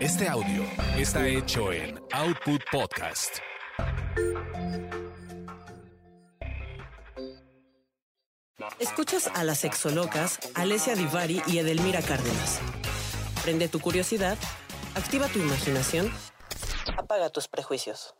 [0.00, 0.62] Este audio
[0.98, 3.38] está hecho en Output Podcast.
[8.78, 12.60] Escuchas a las sexolocas, Alessia Divari y Edelmira Cárdenas.
[13.42, 14.36] Prende tu curiosidad,
[14.94, 16.12] activa tu imaginación,
[16.98, 18.14] apaga tus prejuicios.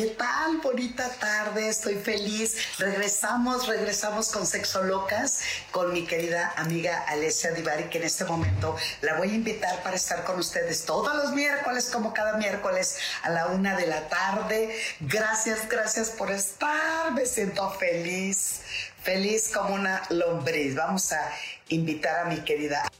[0.00, 0.62] ¿Qué tal?
[0.62, 2.56] Bonita tarde, estoy feliz.
[2.78, 5.42] Regresamos, regresamos con Sexo Locas,
[5.72, 9.96] con mi querida amiga Alessia Divari, que en este momento la voy a invitar para
[9.96, 14.74] estar con ustedes todos los miércoles, como cada miércoles a la una de la tarde.
[15.00, 17.12] Gracias, gracias por estar.
[17.12, 18.62] Me siento feliz,
[19.02, 20.76] feliz como una lombriz.
[20.76, 21.30] Vamos a
[21.68, 22.90] invitar a mi querida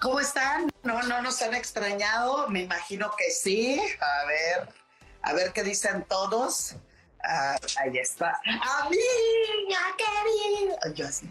[0.00, 0.70] ¿Cómo están?
[0.84, 2.48] No, no nos han extrañado.
[2.48, 3.78] Me imagino que sí.
[4.00, 4.79] A ver.
[5.22, 6.76] A ver qué dicen todos.
[7.22, 8.40] Ah, ahí está.
[8.82, 8.98] Amiga
[9.98, 10.94] querida.
[10.94, 11.28] Yo así,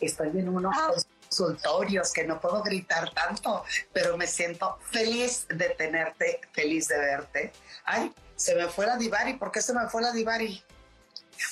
[0.00, 0.92] estoy en unos ah.
[1.22, 7.52] consultorios que no puedo gritar tanto, pero me siento feliz de tenerte, feliz de verte.
[7.84, 9.34] Ay, se me fue la Divari.
[9.34, 10.64] ¿Por qué se me fue la Divari?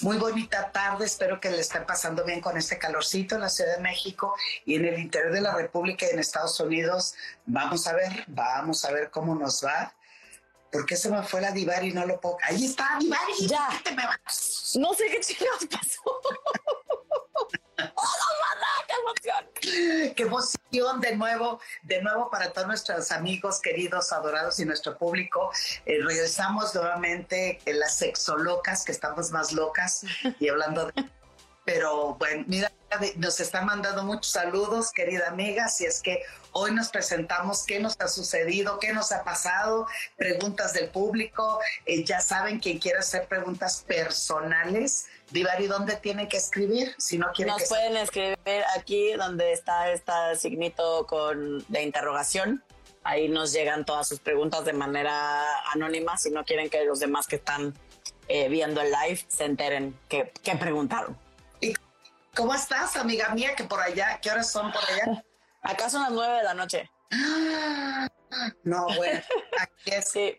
[0.00, 3.76] Muy bonita tarde, espero que le estén pasando bien con este calorcito en la Ciudad
[3.76, 7.14] de México y en el interior de la República y en Estados Unidos.
[7.46, 9.92] Vamos a ver, vamos a ver cómo nos va.
[10.70, 12.36] ¿Por qué se me fue la Divari y no lo puedo?
[12.42, 13.46] Ahí está, Divari.
[13.46, 13.68] Ya.
[13.70, 14.72] ¿Qué te me vas?
[14.78, 16.02] No sé qué chingados pasó.
[17.94, 18.02] ¡Oh,
[18.86, 20.14] ¡Qué emoción!
[20.14, 21.00] ¡Qué emoción!
[21.00, 25.50] De nuevo, de nuevo para todos nuestros amigos, queridos, adorados y nuestro público.
[25.86, 30.04] Eh, regresamos nuevamente en las sexolocas, que estamos más locas
[30.40, 31.04] y hablando de
[31.68, 32.72] pero bueno, mira,
[33.16, 37.94] nos están mandando muchos saludos, querida amiga, si es que hoy nos presentamos qué nos
[38.00, 43.28] ha sucedido, qué nos ha pasado, preguntas del público, eh, ya saben, quien quiera hacer
[43.28, 46.94] preguntas personales, Divari, ¿dónde tiene que escribir?
[46.96, 52.64] Si no quieren Nos pueden escribir aquí donde está este signito con de interrogación.
[53.04, 55.44] Ahí nos llegan todas sus preguntas de manera
[55.74, 57.74] anónima, si no quieren que los demás que están
[58.28, 61.27] eh, viendo el live se enteren qué preguntaron.
[62.38, 63.56] ¿Cómo estás, amiga mía?
[63.56, 65.24] Que por allá, ¿qué horas son por allá?
[65.62, 66.88] Acá son las nueve de la noche.
[68.62, 69.22] No, bueno,
[69.58, 70.38] aquí es eh,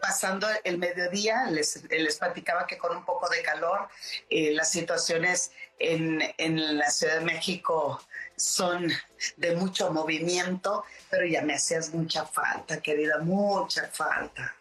[0.00, 3.88] pasando el mediodía, les, les platicaba que con un poco de calor,
[4.30, 8.00] eh, las situaciones en, en la Ciudad de México
[8.36, 8.90] son
[9.36, 14.56] de mucho movimiento, pero ya me hacías mucha falta, querida, mucha falta.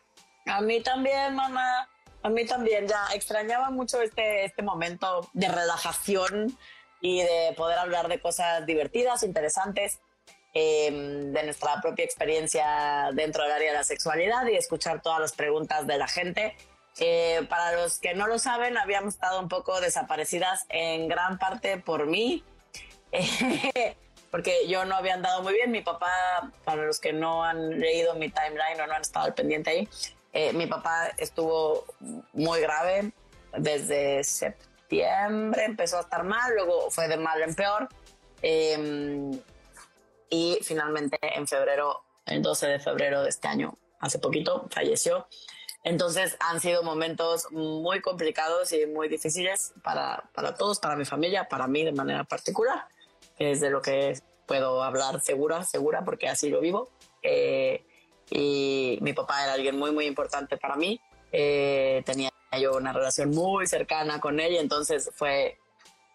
[0.47, 1.87] A mí también, mamá.
[2.21, 6.57] A mí también, ya extrañaba mucho este, este momento de relajación
[7.05, 9.99] y de poder hablar de cosas divertidas, interesantes,
[10.55, 15.33] em, de nuestra propia experiencia dentro del área de la sexualidad y escuchar todas las
[15.33, 16.55] preguntas de la gente.
[16.97, 21.77] Eh, para los que no lo saben, habíamos estado un poco desaparecidas en gran parte
[21.77, 22.43] por mí,
[24.31, 25.69] porque yo no había andado muy bien.
[25.69, 29.35] Mi papá, para los que no han leído mi timeline o no han estado al
[29.35, 29.89] pendiente ahí,
[30.33, 31.85] eh, mi papá estuvo
[32.33, 33.11] muy grave
[33.55, 37.89] desde septiembre, empezó a estar mal, luego fue de mal en peor.
[38.41, 39.39] Em,
[40.29, 45.27] y finalmente en febrero, el 12 de febrero de este año, hace poquito, falleció.
[45.83, 51.47] Entonces han sido momentos muy complicados y muy difíciles para, para todos, para mi familia,
[51.47, 52.87] para mí de manera particular,
[53.37, 56.89] que es de lo que puedo hablar segura, segura, porque así lo vivo.
[57.21, 57.85] Eh,
[58.29, 60.99] y mi papá era alguien muy, muy importante para mí.
[61.31, 65.57] Eh, tenía yo una relación muy cercana con y entonces fue,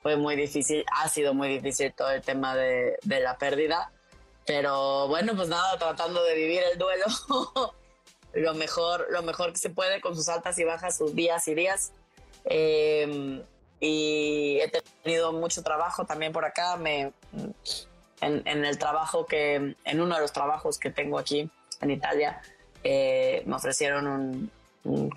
[0.02, 3.92] fue muy difícil, ha sido muy difícil todo el tema de, de la pérdida.
[4.46, 7.04] Pero bueno, pues nada, tratando de vivir el duelo
[8.32, 11.54] lo mejor, lo mejor que se puede con sus altas y bajas, sus días y
[11.54, 11.92] días.
[12.44, 13.42] Eh,
[13.80, 14.70] y he
[15.02, 16.76] tenido mucho trabajo también por acá.
[16.76, 17.12] Me,
[18.20, 22.40] en, en, el trabajo que, en uno de los trabajos que tengo aquí, en Italia,
[22.84, 24.50] eh, me ofrecieron un,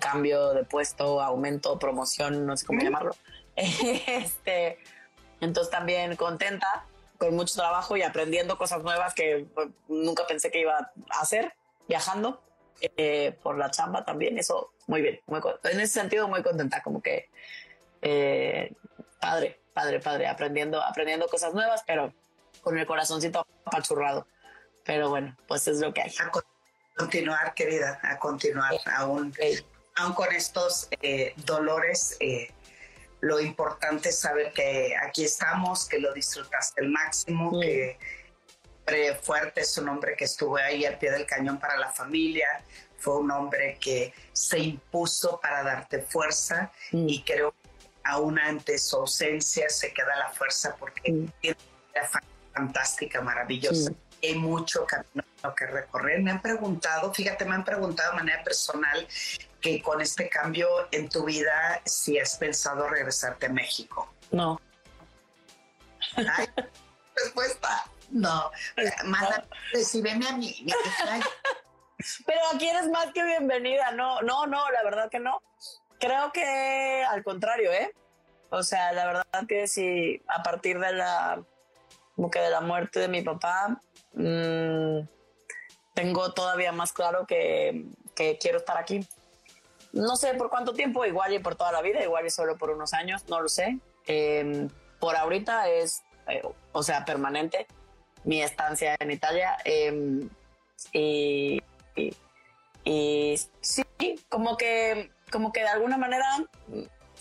[0.00, 3.14] cambio de puesto, aumento, promoción, no sé cómo llamarlo.
[3.56, 4.78] este,
[5.40, 6.86] entonces también contenta,
[7.18, 11.54] con mucho trabajo y aprendiendo cosas nuevas que pues, nunca pensé que iba a hacer,
[11.88, 12.42] viajando
[12.80, 17.00] eh, por la chamba también, eso muy bien, muy, en ese sentido muy contenta, como
[17.00, 17.30] que
[18.02, 18.72] eh,
[19.20, 22.12] padre, padre, padre, aprendiendo, aprendiendo cosas nuevas, pero
[22.60, 24.26] con el corazoncito apachurrado.
[24.84, 26.10] Pero bueno, pues es lo que hay
[26.96, 29.32] continuar, querida, a continuar, aún,
[29.96, 32.16] aún con estos eh, dolores.
[32.20, 32.48] Eh,
[33.20, 37.98] lo importante es saber que aquí estamos, que lo disfrutaste al máximo, que
[39.22, 42.46] fuerte es un hombre que estuvo ahí al pie del cañón para la familia,
[42.98, 47.54] fue un hombre que se impuso para darte fuerza y creo
[48.04, 51.00] aún ante su ausencia se queda la fuerza porque
[51.40, 51.56] tiene
[51.94, 53.92] una fantástica, maravillosa.
[54.24, 55.22] Hay mucho camino
[55.56, 56.22] que recorrer.
[56.22, 59.06] Me han preguntado, fíjate, me han preguntado de manera personal
[59.60, 64.14] que con este cambio en tu vida, si has pensado regresarte a México.
[64.30, 64.60] No.
[66.16, 66.48] Ay,
[67.16, 67.84] respuesta.
[68.10, 68.50] No,
[69.04, 70.66] manda, recíbeme a mí.
[72.26, 73.92] Pero aquí eres más que bienvenida.
[73.92, 75.42] No, no, no, la verdad que no.
[75.98, 77.92] Creo que al contrario, ¿eh?
[78.50, 81.42] O sea, la verdad que si a partir de la,
[82.14, 83.80] como que de la muerte de mi papá,
[84.14, 85.08] mm,
[85.94, 87.84] tengo todavía más claro que,
[88.14, 89.06] que quiero estar aquí.
[89.92, 92.70] No sé por cuánto tiempo, igual y por toda la vida, igual y solo por
[92.70, 93.78] unos años, no lo sé.
[94.06, 94.68] Eh,
[94.98, 97.66] por ahorita es, eh, o sea, permanente
[98.24, 99.56] mi estancia en Italia.
[99.64, 100.28] eh,
[100.92, 101.62] y,
[101.94, 102.14] y,
[102.84, 103.84] y sí,
[104.28, 106.26] como que, como que de alguna manera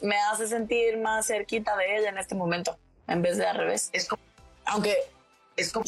[0.02, 3.90] me hace sentir más cerquita de ella en este momento, en vez de al revés.
[3.94, 4.22] Es como,
[4.66, 4.96] Aunque,
[5.56, 5.86] es como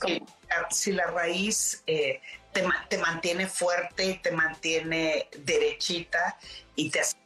[0.00, 0.26] como-
[0.70, 2.20] si la raíz eh,
[2.52, 6.38] te, te mantiene fuerte, te mantiene derechita
[6.76, 7.16] y te hace,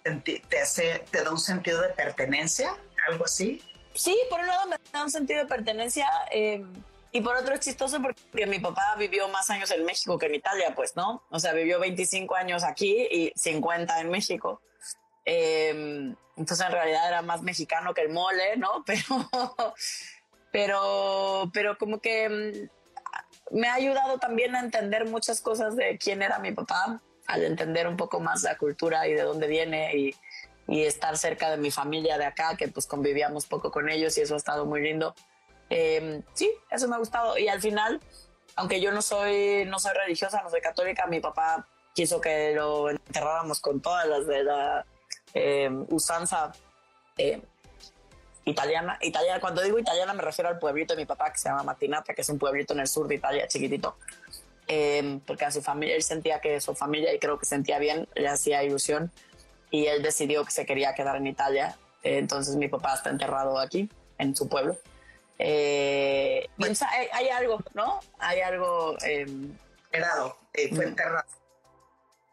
[0.49, 2.77] te hace, te da un sentido de pertenencia,
[3.09, 3.63] algo así.
[3.95, 6.65] Sí, por un lado me da un sentido de pertenencia eh,
[7.13, 10.37] y por otro es chistoso porque mi papá vivió más años en México que en
[10.37, 11.23] Italia, pues, ¿no?
[11.31, 14.63] O sea, vivió 25 años aquí y 50 en México.
[15.25, 18.85] Eh, entonces en realidad era más mexicano que el mole, ¿no?
[18.87, 19.29] Pero,
[20.53, 26.23] pero, pero como que mm, me ha ayudado también a entender muchas cosas de quién
[26.23, 30.15] era mi papá, al entender un poco más la cultura y de dónde viene y,
[30.67, 34.23] y estar cerca de mi familia de acá, que pues convivíamos poco con ellos y
[34.23, 35.15] eso ha estado muy lindo.
[35.71, 37.39] Eh, sí, eso me ha gustado.
[37.39, 38.01] Y al final,
[38.57, 42.91] aunque yo no soy, no soy religiosa, no soy católica, mi papá quiso que lo
[42.91, 44.87] enterráramos con todas las de la
[45.35, 46.53] eh, usanza
[47.17, 47.43] eh,
[48.49, 48.99] italiana.
[49.01, 49.41] Italiana.
[49.41, 52.23] Cuando digo italiana me refiero al pueblito de mi papá que se llama Martinata, que
[52.23, 53.97] es un pueblito en el sur de Italia, chiquitito.
[54.67, 58.07] Eh, porque a su familia, él sentía que su familia, y creo que sentía bien,
[58.15, 59.11] le hacía ilusión,
[59.71, 61.77] y él decidió que se quería quedar en Italia.
[62.03, 64.77] Eh, entonces mi papá está enterrado aquí, en su pueblo.
[65.39, 68.01] Eh, sea, hay, hay algo, ¿no?
[68.19, 69.27] Hay algo, eh,
[69.93, 71.25] Herado, eh, fue enterrado.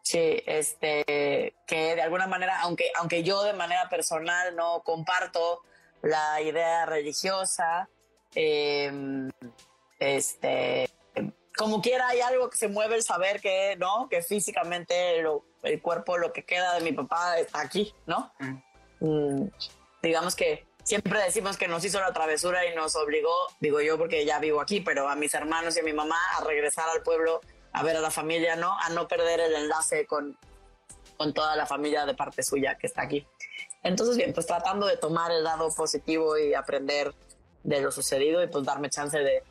[0.02, 5.62] sí, este, que de alguna manera, aunque, aunque yo de manera personal no comparto
[6.06, 7.88] la idea religiosa,
[8.34, 8.90] eh,
[9.98, 10.90] este,
[11.56, 14.08] como quiera hay algo que se mueve el saber que, ¿no?
[14.10, 18.32] Que físicamente lo- el cuerpo, lo que queda de mi papá está aquí, ¿no?
[18.38, 18.62] Mm.
[19.00, 19.50] Mm,
[20.02, 24.24] digamos que siempre decimos que nos hizo la travesura y nos obligó, digo yo porque
[24.24, 27.40] ya vivo aquí, pero a mis hermanos y a mi mamá a regresar al pueblo
[27.72, 28.78] a ver a la familia, ¿no?
[28.80, 30.38] A no perder el enlace con,
[31.16, 33.26] con toda la familia de parte suya que está aquí.
[33.86, 37.14] Entonces, bien, pues tratando de tomar el lado positivo y aprender
[37.62, 39.42] de lo sucedido y pues darme chance de,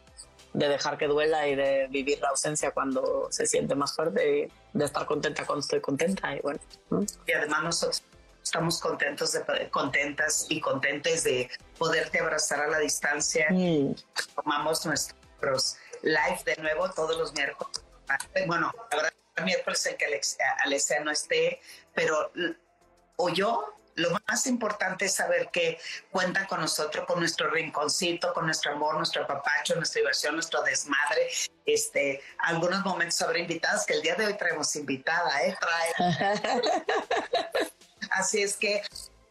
[0.53, 4.51] de dejar que duela y de vivir la ausencia cuando se siente más fuerte y
[4.77, 6.59] de estar contenta cuando estoy contenta y bueno.
[6.89, 7.03] ¿no?
[7.25, 8.03] Y además nosotros
[8.43, 13.47] estamos contentos de, contentas y contentes de poderte abrazar a la distancia.
[13.49, 13.95] Mm.
[14.35, 17.83] Tomamos nuestros live de nuevo todos los miércoles.
[18.47, 19.11] Bueno, habrá
[19.43, 21.59] miércoles en que Alex- Alessia no esté,
[21.93, 22.31] pero
[23.17, 25.79] o yo, lo más importante es saber que
[26.11, 31.29] cuentan con nosotros, con nuestro rinconcito, con nuestro amor, nuestro apapacho, nuestra diversión, nuestro desmadre.
[31.65, 35.57] Este, algunos momentos habrá invitados que el día de hoy traemos invitada, ¿eh?
[35.59, 36.41] Trae
[38.11, 38.81] Así es que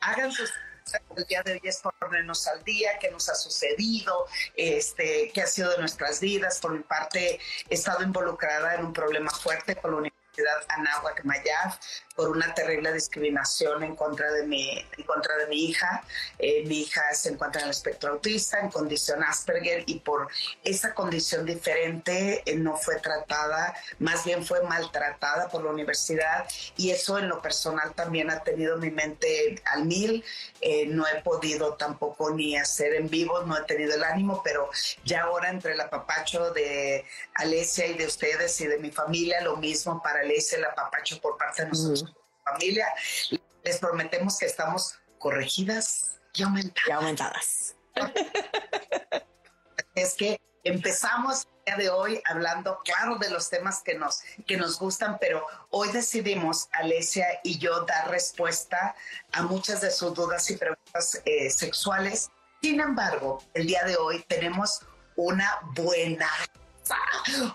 [0.00, 0.50] hagan sus
[1.16, 5.47] el día de hoy es ponernos al día, qué nos ha sucedido, este, qué ha
[5.47, 6.59] sido de nuestras vidas.
[6.59, 11.78] Por mi parte, he estado involucrada en un problema fuerte con la Universidad Anáhuac Mayaf
[12.14, 16.04] por una terrible discriminación en contra de mi, en contra de mi hija.
[16.38, 20.28] Eh, mi hija se encuentra en el espectro autista, en condición Asperger, y por
[20.62, 26.90] esa condición diferente eh, no fue tratada, más bien fue maltratada por la universidad, y
[26.90, 30.25] eso en lo personal también ha tenido mi mente al mil.
[30.61, 34.71] Eh, no he podido tampoco ni hacer en vivo, no he tenido el ánimo, pero
[35.04, 37.04] ya ahora entre el apapacho de
[37.35, 41.37] Alesia y de ustedes y de mi familia, lo mismo para Alesia, el apapacho por
[41.37, 42.03] parte de nosotros,
[42.44, 42.86] familia,
[43.62, 46.88] les prometemos que estamos corregidas y aumentadas.
[46.88, 47.76] Y aumentadas.
[49.94, 54.56] Es que empezamos el día de hoy hablando, claro, de los temas que nos, que
[54.56, 58.96] nos gustan, pero hoy decidimos, Alesia y yo, dar respuesta
[59.30, 62.28] a muchas de sus dudas y preguntas eh, sexuales.
[62.60, 64.80] Sin embargo, el día de hoy tenemos
[65.14, 66.28] una buena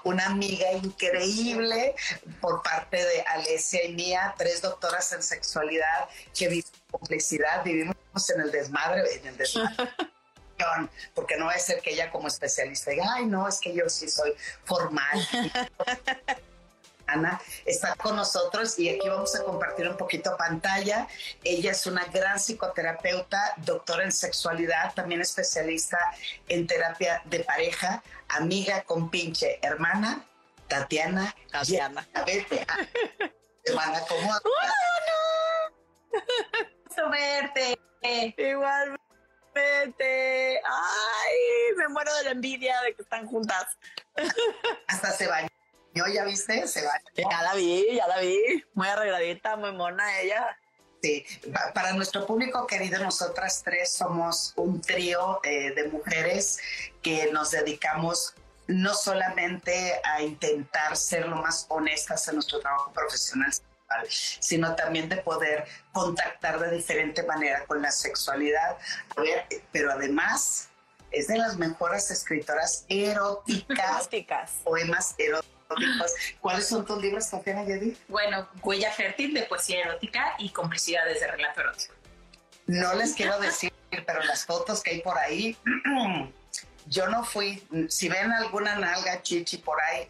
[0.04, 1.96] una amiga increíble
[2.42, 7.96] por parte de Alesia y mía, tres doctoras en sexualidad que viven complicidad, vivimos
[8.36, 9.90] en el desmadre, en el desmadre.
[11.16, 13.90] porque no va a ser que ella como especialista diga, ay, no, es que yo
[13.90, 14.34] sí soy
[14.66, 15.18] formal.
[17.14, 21.08] Ana está con nosotros y aquí vamos a compartir un poquito pantalla.
[21.44, 25.98] Ella es una gran psicoterapeuta, doctora en sexualidad, también especialista
[26.48, 30.26] en terapia de pareja, amiga con pinche hermana,
[30.68, 31.36] Tatiana.
[31.52, 32.08] Tatiana.
[32.26, 32.66] Vete.
[33.66, 34.32] Hermana, ¿cómo?
[34.32, 34.70] no!
[37.10, 37.80] verte.
[38.38, 39.02] Igualmente.
[40.64, 43.78] Ay, me muero de la envidia de que están juntas.
[44.88, 45.28] Hasta se
[46.02, 46.68] bañó, ¿ya viste?
[46.68, 47.30] Se bañó.
[47.30, 48.64] Ya la vi, ya la vi.
[48.74, 50.58] Muy arregladita, muy mona ella.
[51.02, 51.26] Sí,
[51.74, 56.60] para nuestro público querido, nosotras tres somos un trío eh, de mujeres
[57.02, 58.34] que nos dedicamos
[58.68, 63.52] no solamente a intentar ser lo más honestas en nuestro trabajo profesional,
[64.08, 68.78] sino también de poder contactar de diferente manera con la sexualidad.
[69.72, 70.70] pero además
[71.12, 74.10] es de las mejores escritoras eróticas,
[74.64, 75.59] poemas eróticos.
[76.42, 77.96] ¿Cuáles son tus libros, Tatiana Yedi?
[78.08, 81.94] Bueno, Huella Fértil de Poesía Erótica y Complicidades de Relato Erótico.
[82.68, 83.74] No les quiero decir,
[84.06, 85.58] pero las fotos que hay por ahí,
[86.88, 87.64] yo no fui.
[87.90, 90.08] Si ven alguna nalga chichi por ahí,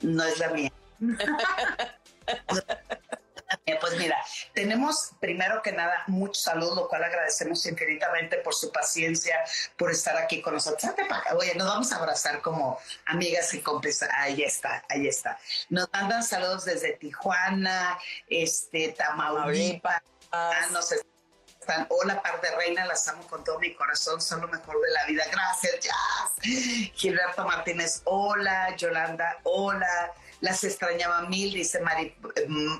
[0.00, 0.72] no es la mía.
[3.66, 4.16] Eh, pues mira,
[4.54, 9.36] tenemos primero que nada mucho salud, lo cual agradecemos infinitamente por su paciencia,
[9.76, 10.92] por estar aquí con nosotros.
[11.36, 14.08] Oye, nos vamos a abrazar como amigas y cómplices.
[14.14, 15.38] Ahí está, ahí está.
[15.68, 20.02] Nos mandan saludos desde Tijuana, este, Tamaulipas.
[20.32, 24.48] Ah, nos están, hola, par de reina, las amo con todo mi corazón, son lo
[24.48, 25.24] mejor de la vida.
[25.30, 26.92] Gracias, Jazz.
[26.94, 28.74] Gilberto Martínez, hola.
[28.76, 30.12] Yolanda, hola.
[30.42, 32.16] Las extrañaba mil, dice Mari,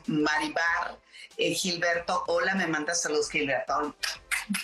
[0.07, 0.99] Maribar.
[1.37, 3.95] Eh, Gilberto, hola, me manda saludos, Gilberto.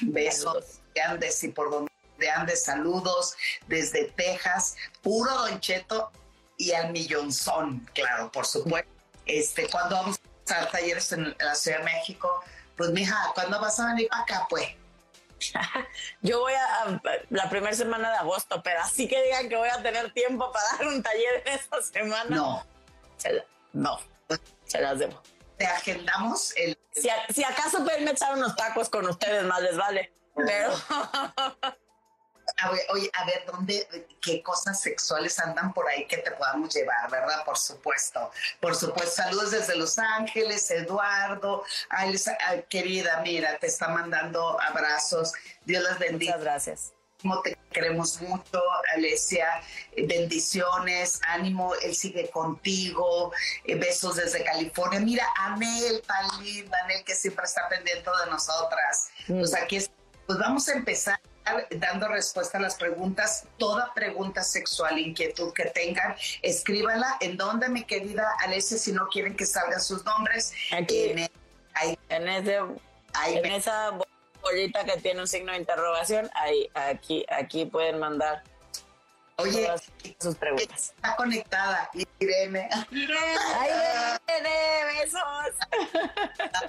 [0.00, 1.90] Besos de Andes y por donde
[2.34, 3.36] Andes, saludos
[3.68, 4.74] desde Texas.
[5.00, 6.10] Puro Don Cheto
[6.56, 8.90] y al millonzón, claro, por supuesto.
[9.26, 12.42] Este, cuando vamos a talleres en la Ciudad de México,
[12.76, 14.66] pues mija, ¿cuándo vas a venir para acá, pues?
[16.22, 17.00] Yo voy a,
[17.30, 20.66] la primera semana de agosto, pero así que digan que voy a tener tiempo para
[20.78, 22.24] dar un taller en esa semana.
[22.28, 22.66] No,
[23.72, 23.98] no,
[24.66, 25.22] se las debo.
[25.56, 26.78] Te agendamos el.
[26.92, 30.12] Si, acaso pueden echar unos tacos con ustedes, más les vale.
[30.34, 30.72] Pero.
[32.56, 36.74] A ver, oye, a ver, ¿dónde, qué cosas sexuales andan por ahí que te podamos
[36.74, 37.44] llevar, verdad?
[37.44, 39.22] Por supuesto, por supuesto.
[39.22, 41.62] Saludos desde Los Ángeles, Eduardo.
[41.90, 42.16] Ay,
[42.70, 45.34] querida, mira, te está mandando abrazos.
[45.66, 46.32] Dios las bendiga.
[46.32, 46.97] Muchas gracias
[47.42, 48.60] te queremos mucho,
[48.94, 49.48] Alesia.
[49.96, 53.32] Bendiciones, ánimo, él sigue contigo.
[53.64, 55.00] Eh, besos desde California.
[55.00, 59.10] Mira, Anel, tan linda, Anel, que siempre está pendiente de nosotras.
[59.26, 59.38] Mm.
[59.38, 59.78] Pues aquí
[60.26, 61.18] pues vamos a empezar
[61.70, 63.46] dando respuesta a las preguntas.
[63.56, 67.16] Toda pregunta sexual, inquietud que tengan, escríbala.
[67.20, 70.52] ¿En dónde, mi querida Alesia, si no quieren que salgan sus nombres?
[70.70, 71.10] Aquí.
[71.10, 71.18] En,
[72.10, 72.58] en, ese,
[73.26, 73.90] en esa
[74.40, 78.42] bolita que tiene un signo de interrogación, ahí, aquí, aquí pueden mandar
[79.40, 79.70] Oye,
[80.18, 80.92] sus preguntas.
[80.96, 82.68] Está conectada, Irene.
[82.90, 83.70] Irene, ay,
[84.28, 85.54] Irene, besos.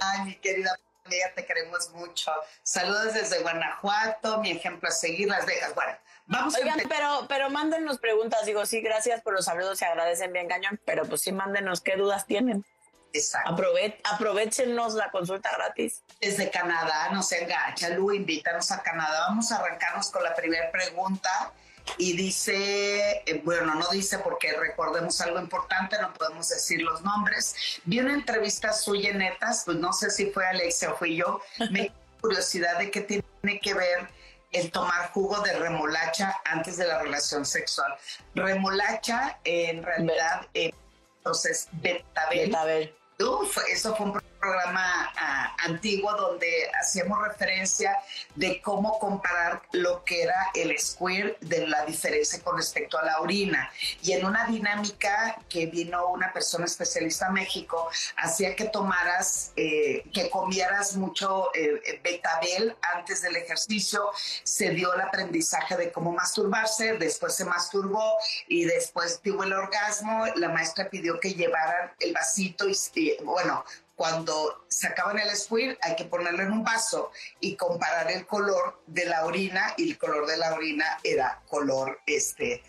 [0.00, 2.30] Ay, mi querida amiga, te queremos mucho.
[2.62, 5.74] Saludos desde Guanajuato, mi ejemplo a seguir, Las Vegas.
[5.74, 8.46] Bueno, vamos Oigan, pero, pero mándenos preguntas.
[8.46, 11.96] Digo, sí, gracias por los saludos, se agradecen bien cañón, pero pues sí, mándenos qué
[11.96, 12.64] dudas tienen.
[13.12, 13.56] Exacto.
[14.04, 16.02] aprovechenos la consulta gratis.
[16.20, 19.26] Desde Canadá, no se engancha, Lu, invítanos a Canadá.
[19.28, 21.52] Vamos a arrancarnos con la primera pregunta.
[21.98, 27.80] Y dice, eh, bueno, no dice porque recordemos algo importante, no podemos decir los nombres.
[27.84, 31.40] Vi una entrevista suya, netas, pues no sé si fue Alexia o fui yo.
[31.70, 34.08] Me curiosidad de qué tiene que ver
[34.52, 37.94] el tomar jugo de remolacha antes de la relación sexual.
[38.34, 40.72] Remolacha, en realidad, eh,
[41.18, 42.46] entonces, betabel.
[42.46, 42.99] betabel
[43.72, 47.96] eso fue un programa ah, antiguo donde hacíamos referencia
[48.34, 53.20] de cómo comparar lo que era el squirt de la diferencia con respecto a la
[53.20, 53.70] orina.
[54.02, 60.04] Y en una dinámica que vino una persona especialista a México, hacía que tomaras, eh,
[60.12, 64.10] que comieras mucho eh, betabel antes del ejercicio,
[64.42, 68.16] se dio el aprendizaje de cómo masturbarse, después se masturbó
[68.48, 73.64] y después tuvo el orgasmo, la maestra pidió que llevaran el vasito y bueno,
[74.00, 79.04] cuando sacaban el squirt hay que ponerlo en un vaso y comparar el color de
[79.04, 82.62] la orina y el color de la orina era color este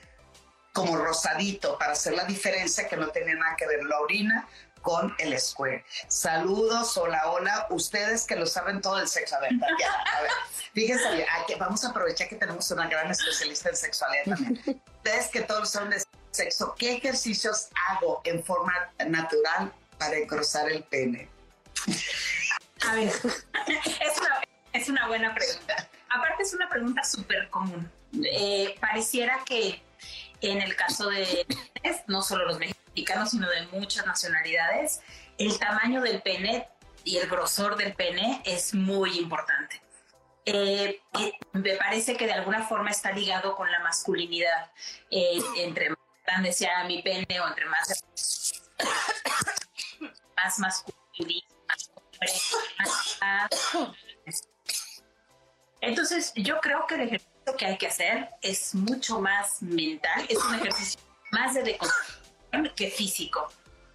[0.74, 4.46] como rosadito para hacer la diferencia que no tenía nada que ver la orina
[4.82, 5.86] con el Square.
[6.10, 9.38] Saludos, hola, hola, ustedes que lo saben todo el sexo.
[9.38, 10.32] A ver, a ver,
[10.74, 14.82] fíjense, que vamos a aprovechar que tenemos una gran especialista en sexualidad también.
[14.98, 18.74] Ustedes que todos saben de sexo, ¿qué ejercicios hago en forma
[19.08, 21.30] natural para engrosar el pene?
[22.90, 23.08] A ver,
[24.74, 25.90] es una, es buena pregunta.
[26.10, 27.90] Aparte es una pregunta súper común.
[28.24, 29.80] Eh, pareciera que
[30.42, 31.46] en el caso de
[32.08, 35.02] no solo los mexicanos, sino de muchas nacionalidades,
[35.38, 36.68] el tamaño del pene
[37.04, 39.84] y el grosor del pene es muy importante.
[40.46, 44.72] Eh, eh, me parece que de alguna forma está ligado con la masculinidad.
[45.12, 48.04] entre más grande sea mi pene o entre más,
[50.36, 51.48] más masculino,
[55.82, 60.38] entonces, yo creo que el ejercicio que hay que hacer es mucho más mental, es
[60.38, 63.52] un ejercicio más de deconstrucción que físico.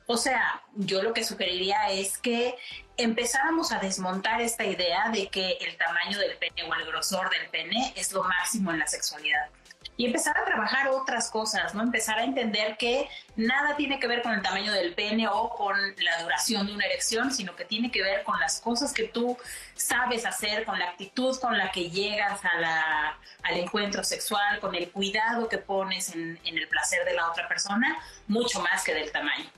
[0.09, 2.57] O sea, yo lo que sugeriría es que
[2.97, 7.49] empezáramos a desmontar esta idea de que el tamaño del pene o el grosor del
[7.51, 9.51] pene es lo máximo en la sexualidad
[9.97, 11.83] y empezar a trabajar otras cosas, ¿no?
[11.83, 15.77] Empezar a entender que nada tiene que ver con el tamaño del pene o con
[15.97, 19.39] la duración de una erección, sino que tiene que ver con las cosas que tú
[19.75, 24.75] sabes hacer, con la actitud con la que llegas a la, al encuentro sexual, con
[24.75, 28.93] el cuidado que pones en, en el placer de la otra persona, mucho más que
[28.93, 29.51] del tamaño.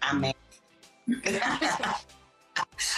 [0.00, 0.34] Amén.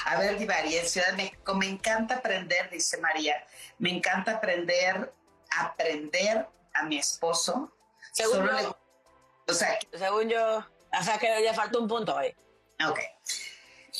[0.05, 3.35] A ver, Divari, en Ciudad de México me encanta aprender, dice María,
[3.79, 5.13] me encanta aprender,
[5.51, 6.47] aprender
[6.79, 7.73] a mi esposo.
[8.13, 8.77] Según yo,
[9.47, 12.35] o sea, según yo, o sea que ya falta un punto ahí.
[12.87, 13.01] Ok.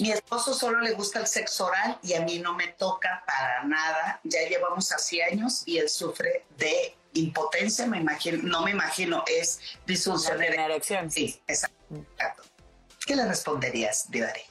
[0.01, 3.65] Mi esposo solo le gusta el sexo oral y a mí no me toca para
[3.65, 4.21] nada.
[4.23, 9.61] Ya llevamos así años y él sufre de impotencia, me imagino, no me imagino, es
[9.87, 11.11] disfunción de erección.
[11.11, 12.45] Sí, exacto.
[13.05, 14.43] ¿Qué le responderías, Divari?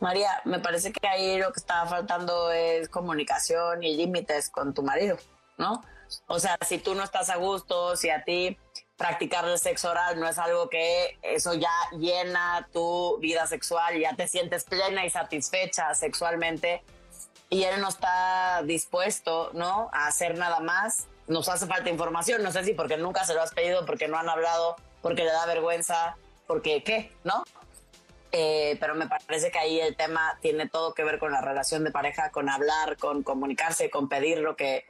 [0.00, 4.82] María, me parece que ahí lo que estaba faltando es comunicación y límites con tu
[4.82, 5.18] marido,
[5.58, 5.82] ¿no?
[6.26, 8.58] O sea, si tú no estás a gusto, si a ti
[8.96, 14.14] practicar el sexo oral no es algo que eso ya llena tu vida sexual, ya
[14.14, 16.82] te sientes plena y satisfecha sexualmente
[17.50, 19.90] y él no está dispuesto, ¿no?
[19.92, 21.08] A hacer nada más.
[21.26, 24.16] Nos hace falta información, no sé si porque nunca se lo has pedido, porque no
[24.16, 27.44] han hablado, porque le da vergüenza, porque qué, ¿no?
[28.32, 31.82] Eh, pero me parece que ahí el tema tiene todo que ver con la relación
[31.84, 34.84] de pareja, con hablar, con comunicarse, con pedir lo que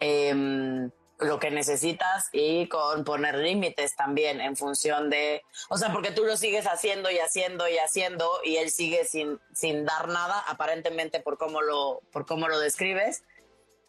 [0.00, 6.12] Em, lo que necesitas y con poner límites también en función de, o sea, porque
[6.12, 10.42] tú lo sigues haciendo y haciendo y haciendo y él sigue sin, sin dar nada,
[10.48, 13.22] aparentemente por cómo lo, por cómo lo describes,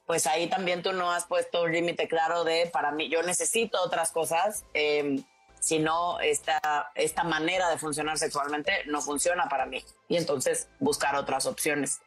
[0.05, 3.81] pues ahí también tú no has puesto un límite claro de, para mí, yo necesito
[3.81, 5.23] otras cosas, eh,
[5.59, 9.85] si no, esta, esta manera de funcionar sexualmente no funciona para mí.
[10.07, 12.01] Y entonces buscar otras opciones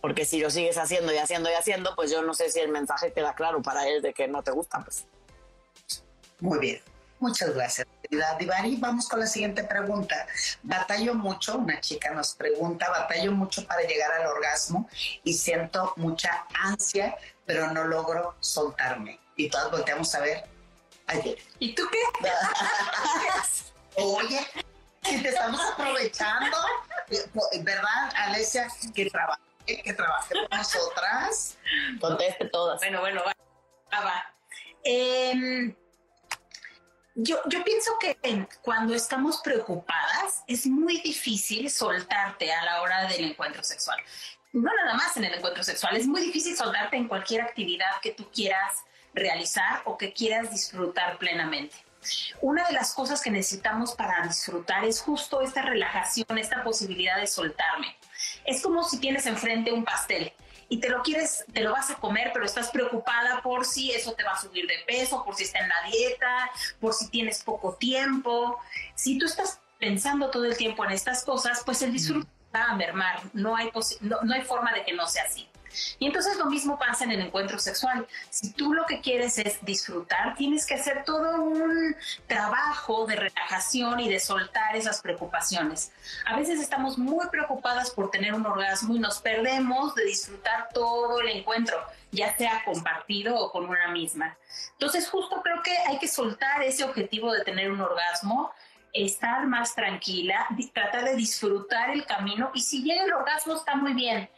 [0.00, 2.68] porque si lo sigues haciendo y haciendo y haciendo, pues yo no sé si el
[2.68, 4.82] mensaje queda claro para él de que no te gusta.
[4.84, 5.06] Pues.
[6.40, 6.80] Muy bien,
[7.18, 7.86] muchas gracias.
[8.38, 10.26] Divari, vamos con la siguiente pregunta.
[10.62, 14.88] Batallo mucho, una chica nos pregunta, batallo mucho para llegar al orgasmo
[15.24, 19.18] y siento mucha ansia, pero no logro soltarme.
[19.36, 20.44] Y todas volteamos a ver
[21.06, 21.38] ayer.
[21.58, 22.28] ¿Y tú qué?
[23.96, 24.46] Oye,
[25.02, 26.56] si te estamos aprovechando,
[27.62, 28.68] ¿verdad, Alesia?
[28.94, 29.40] Que trabaja
[29.76, 31.58] que trabaje con nosotras.
[32.00, 32.80] Conteste todas.
[32.80, 34.00] Bueno, bueno, va.
[34.00, 34.34] va.
[34.84, 35.74] Em,
[37.14, 38.16] yo, yo pienso que
[38.62, 43.98] cuando estamos preocupadas es muy difícil soltarte a la hora del encuentro sexual.
[44.52, 48.12] No nada más en el encuentro sexual, es muy difícil soltarte en cualquier actividad que
[48.12, 51.76] tú quieras realizar o que quieras disfrutar plenamente.
[52.40, 57.26] Una de las cosas que necesitamos para disfrutar es justo esta relajación, esta posibilidad de
[57.26, 57.96] soltarme.
[58.44, 60.32] Es como si tienes enfrente un pastel
[60.68, 64.12] y te lo quieres, te lo vas a comer, pero estás preocupada por si eso
[64.12, 67.42] te va a subir de peso, por si está en la dieta, por si tienes
[67.42, 68.58] poco tiempo.
[68.94, 72.76] Si tú estás pensando todo el tiempo en estas cosas, pues el disfrute va a
[72.76, 73.20] mermar.
[73.32, 75.48] No hay, no hay forma de que no sea así.
[75.98, 78.06] Y entonces lo mismo pasa en el encuentro sexual.
[78.30, 84.00] Si tú lo que quieres es disfrutar, tienes que hacer todo un trabajo de relajación
[84.00, 85.92] y de soltar esas preocupaciones.
[86.26, 91.20] A veces estamos muy preocupadas por tener un orgasmo y nos perdemos de disfrutar todo
[91.20, 91.76] el encuentro,
[92.10, 94.36] ya sea compartido o con una misma.
[94.72, 98.52] Entonces justo creo que hay que soltar ese objetivo de tener un orgasmo
[98.92, 103.94] estar más tranquila, tratar de disfrutar el camino y si llega el orgasmo está muy
[103.94, 104.28] bien.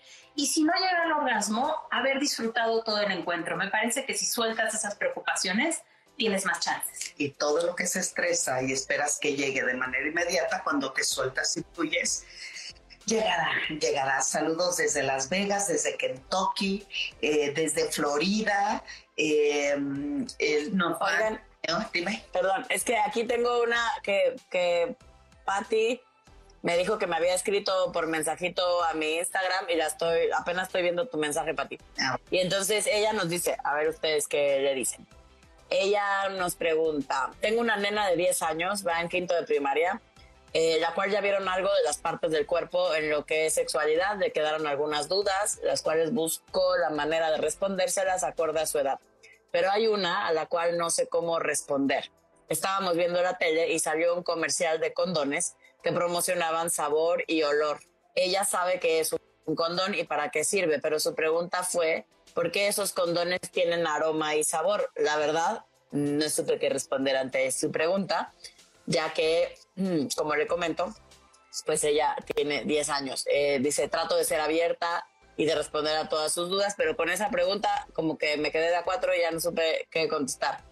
[0.40, 3.58] Y si no llega al orgasmo, haber disfrutado todo el encuentro.
[3.58, 5.82] Me parece que si sueltas esas preocupaciones,
[6.16, 7.12] tienes más chances.
[7.18, 11.04] Y todo lo que se estresa y esperas que llegue de manera inmediata, cuando te
[11.04, 12.24] sueltas y fluyes,
[13.04, 14.22] llegará, llegará.
[14.22, 16.88] Saludos desde Las Vegas, desde Kentucky,
[17.20, 18.82] eh, desde Florida.
[19.18, 19.72] Eh,
[20.38, 21.38] el, no, Oigan,
[21.92, 22.24] dime.
[22.32, 24.96] Perdón, es que aquí tengo una que, que
[25.44, 26.00] Patty
[26.62, 30.68] me dijo que me había escrito por mensajito a mi Instagram y la estoy, apenas
[30.68, 31.78] estoy viendo tu mensaje, Pati.
[32.00, 32.18] Ah.
[32.30, 35.06] Y entonces ella nos dice, a ver ustedes qué le dicen.
[35.70, 40.00] Ella nos pregunta, tengo una nena de 10 años, va en quinto de primaria,
[40.52, 43.54] eh, la cual ya vieron algo de las partes del cuerpo en lo que es
[43.54, 48.80] sexualidad, le quedaron algunas dudas, las cuales busco la manera de respondérselas acorde a su
[48.80, 48.98] edad.
[49.52, 52.10] Pero hay una a la cual no sé cómo responder.
[52.48, 57.80] Estábamos viendo la tele y salió un comercial de condones que promocionaban sabor y olor.
[58.14, 59.12] Ella sabe que es
[59.46, 63.86] un condón y para qué sirve, pero su pregunta fue, ¿por qué esos condones tienen
[63.86, 64.90] aroma y sabor?
[64.96, 68.32] La verdad, no supe qué responder ante su pregunta,
[68.86, 70.94] ya que, mm, como le comento,
[71.66, 73.24] pues ella tiene 10 años.
[73.26, 77.10] Eh, dice, trato de ser abierta y de responder a todas sus dudas, pero con
[77.10, 80.62] esa pregunta como que me quedé de a cuatro y ya no supe qué contestar.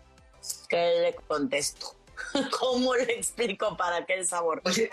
[0.69, 1.95] ¿Qué le contesto?
[2.59, 4.63] ¿Cómo le explico para qué el sabor?
[4.65, 4.91] Oye,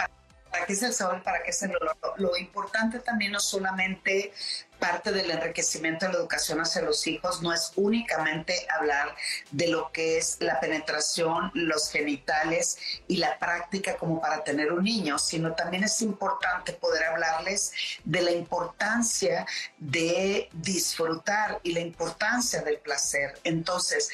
[0.51, 1.23] ¿para qué es el sabor?
[1.23, 1.97] ¿Para qué es el olor?
[2.17, 4.33] Lo importante también no solamente
[4.79, 9.15] parte del enriquecimiento de la educación hacia los hijos no es únicamente hablar
[9.51, 14.83] de lo que es la penetración, los genitales y la práctica como para tener un
[14.83, 19.45] niño, sino también es importante poder hablarles de la importancia
[19.77, 23.39] de disfrutar y la importancia del placer.
[23.43, 24.09] Entonces,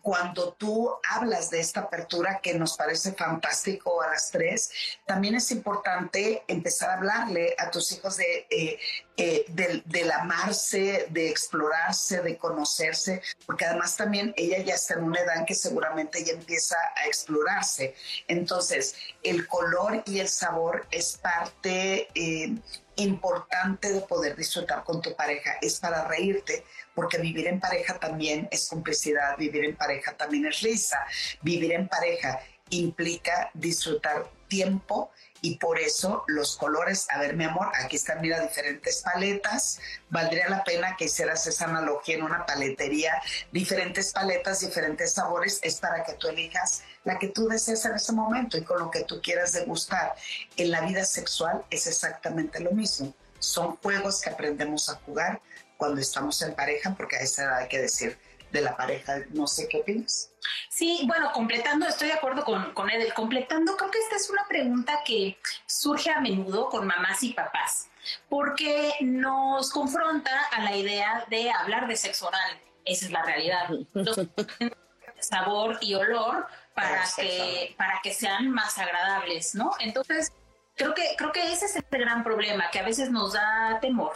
[0.00, 4.70] cuando tú hablas de esta apertura que nos parece fantástico a las tres,
[5.06, 8.78] también es importante empezar a hablarle a tus hijos de, eh,
[9.16, 15.20] eh, del amarse, de explorarse, de conocerse, porque además también ella ya está en una
[15.20, 17.94] edad en que seguramente ya empieza a explorarse.
[18.26, 22.54] Entonces, el color y el sabor es parte eh,
[22.96, 28.48] importante de poder disfrutar con tu pareja, es para reírte, porque vivir en pareja también
[28.50, 30.98] es complicidad, vivir en pareja también es risa,
[31.42, 35.10] vivir en pareja implica disfrutar tiempo
[35.44, 40.48] y por eso los colores, a ver mi amor, aquí están mira diferentes paletas, valdría
[40.48, 46.04] la pena que hicieras esa analogía en una paletería, diferentes paletas, diferentes sabores, es para
[46.04, 49.20] que tú elijas la que tú desees en ese momento y con lo que tú
[49.20, 50.14] quieras degustar.
[50.56, 55.40] En la vida sexual es exactamente lo mismo, son juegos que aprendemos a jugar
[55.76, 58.16] cuando estamos en pareja, porque a esa edad hay que decir,
[58.52, 59.14] de la pareja.
[59.30, 60.30] No sé qué opinas.
[60.68, 63.12] Sí, bueno, completando, estoy de acuerdo con, con Edel.
[63.14, 67.88] Completando, creo que esta es una pregunta que surge a menudo con mamás y papás,
[68.28, 72.60] porque nos confronta a la idea de hablar de sexo oral.
[72.84, 73.68] Esa es la realidad.
[75.18, 79.72] sabor y olor para que, para que sean más agradables, ¿no?
[79.78, 80.32] Entonces,
[80.74, 84.14] creo que, creo que ese es el gran problema, que a veces nos da temor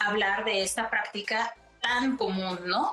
[0.00, 2.92] hablar de esta práctica tan común, ¿no?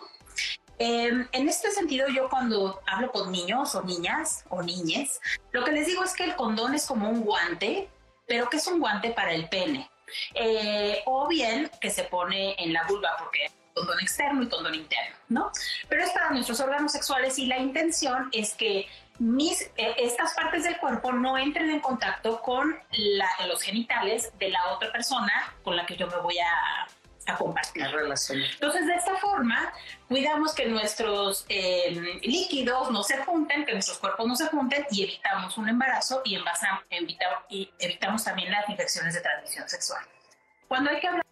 [0.77, 5.71] Em, en este sentido, yo cuando hablo con niños o niñas o niñes, lo que
[5.71, 7.89] les digo es que el condón es como un guante,
[8.27, 9.89] pero que es un guante para el pene.
[10.33, 15.15] Eh, o bien que se pone en la vulva, porque condón externo y condón interno,
[15.29, 15.51] ¿no?
[15.89, 20.63] Pero es para nuestros órganos sexuales y la intención es que mis, eh, estas partes
[20.63, 22.77] del cuerpo no entren en contacto con
[23.47, 26.87] los genitales de la otra persona con la que yo me voy a
[27.27, 27.83] a compartir.
[27.83, 29.73] Entonces, de esta forma,
[30.07, 35.03] cuidamos que nuestros eh, líquidos no se junten, que nuestros cuerpos no se junten y
[35.03, 36.37] evitamos un embarazo y,
[37.49, 40.05] y evitamos también las infecciones de transmisión sexual.
[40.67, 41.25] Cuando hay que hablar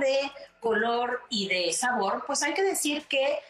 [0.00, 3.40] de color y de sabor, pues hay que decir que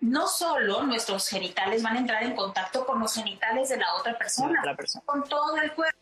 [0.00, 4.16] no solo nuestros genitales van a entrar en contacto con los genitales de la otra
[4.16, 4.62] persona,
[5.04, 5.98] con todo el cuerpo,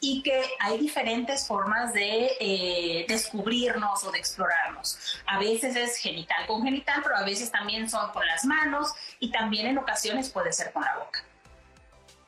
[0.00, 5.20] y que hay diferentes formas de eh, descubrirnos o de explorarnos.
[5.26, 9.30] A veces es genital con genital, pero a veces también son con las manos y
[9.30, 11.24] también en ocasiones puede ser con la boca.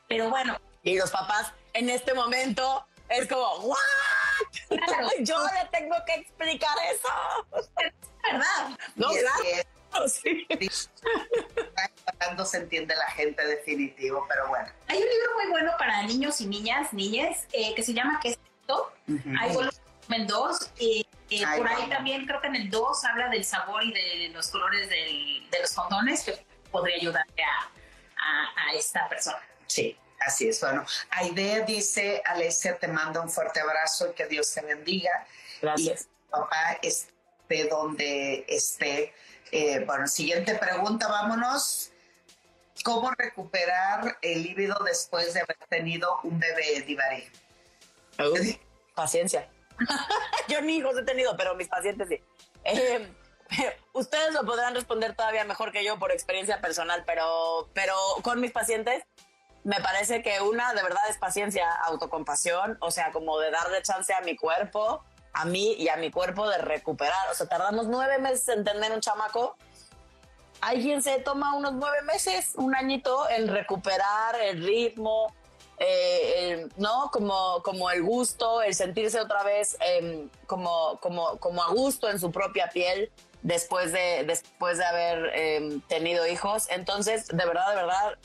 [0.07, 0.57] Pero bueno.
[0.83, 3.77] Y los papás en este momento es como, ¿what?
[5.21, 7.67] Yo le tengo que explicar eso.
[7.77, 8.77] Es verdad.
[8.95, 9.67] No, gracias.
[10.07, 10.47] Sí.
[12.45, 14.67] se entiende la gente definitivo, pero bueno.
[14.87, 18.29] Hay un libro muy bueno para niños y niñas, niñas, eh, que se llama ¿Qué
[18.29, 18.91] es esto?
[19.39, 20.71] Hay volumen 2.
[20.79, 24.29] Eh, eh, por ahí también creo que en el 2 habla del sabor y de
[24.29, 29.39] los colores del, de los condones que podría ayudarle a, a, esta persona.
[29.67, 29.97] Sí.
[30.19, 30.85] Así es, bueno.
[31.09, 35.25] Aide dice, Alesia, te manda un fuerte abrazo y que Dios te bendiga.
[35.61, 36.03] Gracias.
[36.03, 39.13] Y papá esté donde esté,
[39.51, 41.91] eh, bueno, siguiente pregunta, vámonos.
[42.83, 47.27] ¿Cómo recuperar el líbido después de haber tenido un bebé, Divari?
[48.95, 49.49] paciencia.
[50.47, 52.21] Yo ni hijos he tenido, pero mis pacientes sí.
[52.63, 53.11] Eh,
[53.93, 58.51] ustedes lo podrán responder todavía mejor que yo por experiencia personal, pero, pero con mis
[58.51, 59.03] pacientes
[59.63, 64.13] me parece que una de verdad es paciencia, autocompasión, o sea, como de darle chance
[64.13, 65.03] a mi cuerpo,
[65.33, 67.29] a mí y a mi cuerpo de recuperar.
[67.31, 69.55] O sea, tardamos nueve meses en tener un chamaco.
[70.61, 75.33] Alguien se toma unos nueve meses, un añito, en recuperar el ritmo,
[75.79, 77.09] eh, ¿no?
[77.11, 82.19] Como, como el gusto, el sentirse otra vez em, como, como, como a gusto en
[82.19, 86.67] su propia piel después de, después de haber em, tenido hijos.
[86.69, 88.17] Entonces, de verdad, de verdad,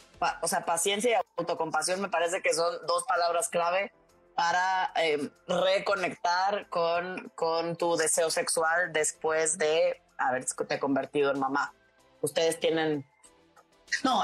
[0.42, 3.92] o sea, paciencia y autocompasión me parece que son dos palabras clave
[4.36, 11.72] para em, reconectar con, con tu deseo sexual después de haberte convertido en mamá.
[12.20, 13.04] Ustedes tienen...
[14.04, 14.22] No,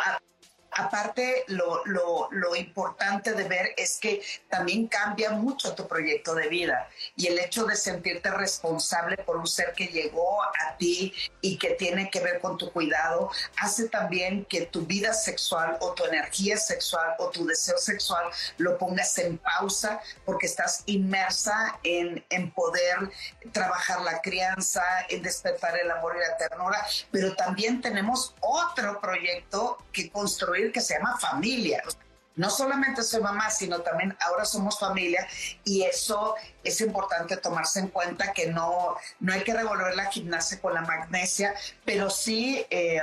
[0.74, 6.88] aparte lo, lo, importante de ver es que también cambia mucho tu proyecto de vida
[7.16, 11.70] y el hecho de sentirte responsable por un ser que llegó a ti y que
[11.70, 16.56] tiene que ver con tu cuidado hace también que tu vida sexual o tu energía
[16.56, 18.26] sexual o tu deseo sexual
[18.58, 23.10] lo pongas en pausa porque estás inmersa en, en poder
[23.52, 29.78] trabajar la crianza, en despertar el amor y la ternura, pero también tenemos otro proyecto
[29.92, 31.82] que construir que se llama familia.
[32.34, 35.26] No solamente soy mamá, sino también ahora somos familia
[35.64, 40.60] y eso es importante tomarse en cuenta que no, no hay que revolver la gimnasia
[40.60, 43.02] con la magnesia, pero sí eh,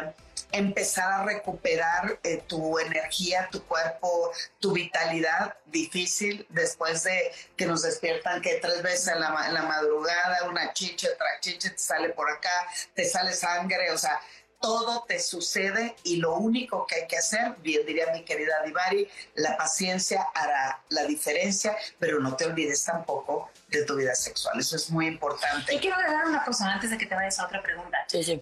[0.52, 7.84] empezar a recuperar eh, tu energía, tu cuerpo, tu vitalidad difícil después de que nos
[7.84, 12.10] despiertan que tres veces en la, en la madrugada, una chicha, otra chicha, te sale
[12.10, 14.20] por acá, te sale sangre, o sea,
[14.60, 19.08] todo te sucede y lo único que hay que hacer, bien diría mi querida Divari,
[19.36, 24.60] la paciencia hará la diferencia, pero no te olvides tampoco de tu vida sexual.
[24.60, 25.74] Eso es muy importante.
[25.74, 27.98] Y quiero agregar una cosa antes de que te vayas a otra pregunta.
[28.08, 28.42] Sí, sí.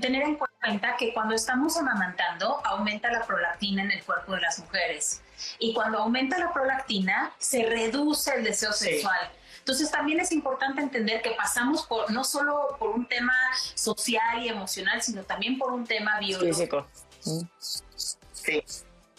[0.00, 4.58] Tener en cuenta que cuando estamos amamantando, aumenta la prolactina en el cuerpo de las
[4.60, 5.22] mujeres.
[5.58, 9.30] Y cuando aumenta la prolactina, se reduce el deseo sexual.
[9.62, 13.32] Entonces también es importante entender que pasamos por no solo por un tema
[13.76, 16.88] social y emocional, sino también por un tema biológico.
[17.22, 17.46] Físico.
[18.32, 18.64] Sí.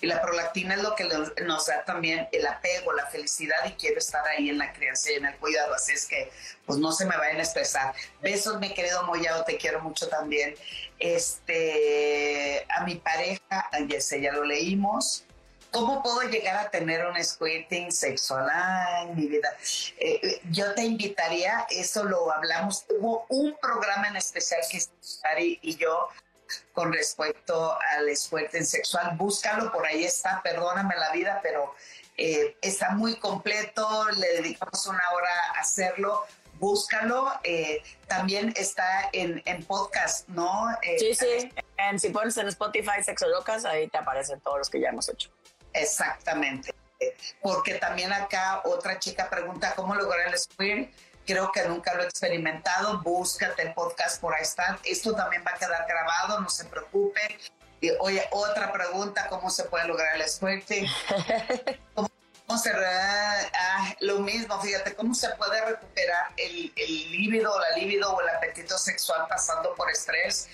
[0.01, 1.05] Y la prolactina es lo que
[1.45, 5.15] nos da también el apego, la felicidad y quiero estar ahí en la crianza y
[5.15, 5.73] en el cuidado.
[5.73, 6.29] Así es que,
[6.65, 7.95] pues no se me vayan a estresar.
[8.21, 10.55] Besos, mi querido Moyao, te quiero mucho también.
[10.99, 15.23] Este, a mi pareja, ya ya lo leímos.
[15.73, 18.47] ¿Cómo puedo llegar a tener un squirting sexual?
[19.01, 19.49] en mi vida.
[19.97, 24.79] Eh, eh, yo te invitaría, eso lo hablamos, hubo un programa en especial que
[25.23, 26.09] Ari y yo
[26.73, 29.17] con respecto al squirting sexual.
[29.17, 31.73] Búscalo, por ahí está, perdóname la vida, pero
[32.17, 36.23] eh, está muy completo, le dedicamos una hora a hacerlo.
[36.59, 37.31] Búscalo,
[38.07, 40.67] también está en, en, podcast, ¿no?
[40.99, 44.79] sí, sí, en, si pones en Spotify Sexo Locas, ahí te aparecen todos los que
[44.79, 45.29] ya hemos hecho.
[45.73, 46.73] Exactamente.
[47.41, 50.93] Porque también acá otra chica pregunta cómo lograr el squirt.
[51.25, 53.01] Creo que nunca lo he experimentado.
[53.01, 54.77] Búscate el podcast por ahí está.
[54.83, 57.37] Esto también va a quedar grabado, no se preocupen.
[57.81, 60.85] Y, oye, otra pregunta, ¿cómo se puede lograr el squirting?
[61.95, 68.13] ¿Cómo, se, ah, lo mismo, fíjate, ¿cómo se puede recuperar el, el líbido, la líbido
[68.13, 70.47] o el apetito sexual pasando por estrés?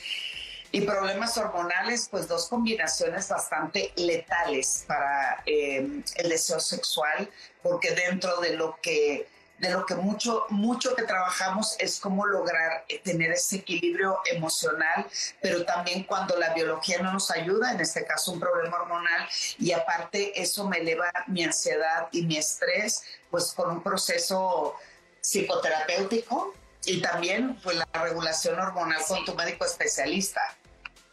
[0.71, 7.29] Y problemas hormonales, pues dos combinaciones bastante letales para eh, el deseo sexual,
[7.63, 9.27] porque dentro de lo que
[9.59, 15.05] de lo que mucho, mucho que trabajamos es cómo lograr eh, tener ese equilibrio emocional,
[15.41, 19.27] pero también cuando la biología no nos ayuda, en este caso un problema hormonal,
[19.57, 24.75] y aparte eso me eleva mi ansiedad y mi estrés, pues con un proceso
[25.21, 26.53] psicoterapéutico
[26.85, 30.41] y también pues la regulación hormonal con tu médico especialista.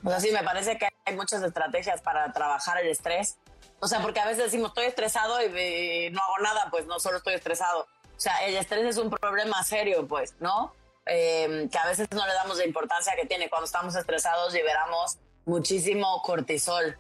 [0.07, 3.38] O sea, sí, me parece que hay muchas estrategias para trabajar el estrés.
[3.81, 7.16] O sea, porque a veces decimos, estoy estresado y no hago nada, pues no, solo
[7.16, 7.81] estoy estresado.
[7.81, 10.73] O sea, el estrés es un problema serio, pues, ¿no?
[11.07, 13.51] Em, que a veces no le damos la importancia que tiene.
[13.51, 16.97] Cuando estamos estresados liberamos muchísimo cortisol.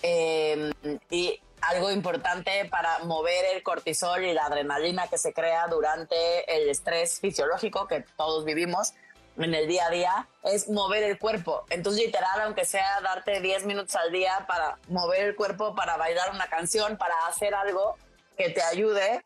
[0.00, 0.72] Em,
[1.10, 6.68] y algo importante para mover el cortisol y la adrenalina que se crea durante el
[6.68, 8.92] estrés fisiológico que todos vivimos
[9.36, 11.64] en el día a día es mover el cuerpo.
[11.70, 16.30] Entonces, literal, aunque sea darte 10 minutos al día para mover el cuerpo, para bailar
[16.30, 17.96] una canción, para hacer algo
[18.36, 19.22] que te ayude,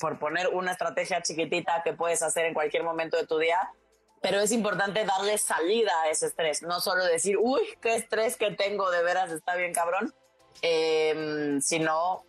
[0.00, 3.72] por poner una estrategia chiquitita que puedes hacer en cualquier momento de tu día,
[4.20, 8.50] pero es importante darle salida a ese estrés, no solo decir, uy, qué estrés que
[8.52, 10.14] tengo, de veras está bien cabrón,
[10.62, 12.24] em, sino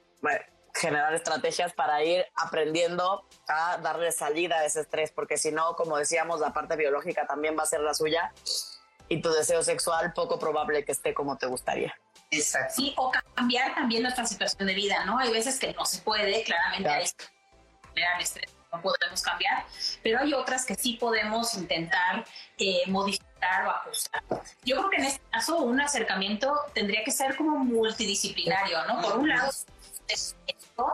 [0.80, 5.98] generar estrategias para ir aprendiendo a darle salida a ese estrés, porque si no, como
[5.98, 8.32] decíamos, la parte biológica también va a ser la suya
[9.10, 11.94] y tu deseo sexual poco probable que esté como te gustaría.
[12.32, 12.76] Exacto.
[12.76, 15.18] Sí, o cambiar también nuestra situación de vida, ¿no?
[15.18, 17.04] Hay veces que no se puede, claramente hay
[18.22, 19.66] estrés no podemos cambiar,
[20.04, 22.26] pero hay otras que sí podemos intentar
[22.58, 24.24] eh, modificar o ajustar.
[24.64, 29.02] Yo creo que en este caso un acercamiento tendría que ser como multidisciplinario, ¿no?
[29.02, 29.52] Por un lado,
[30.10, 30.88] esto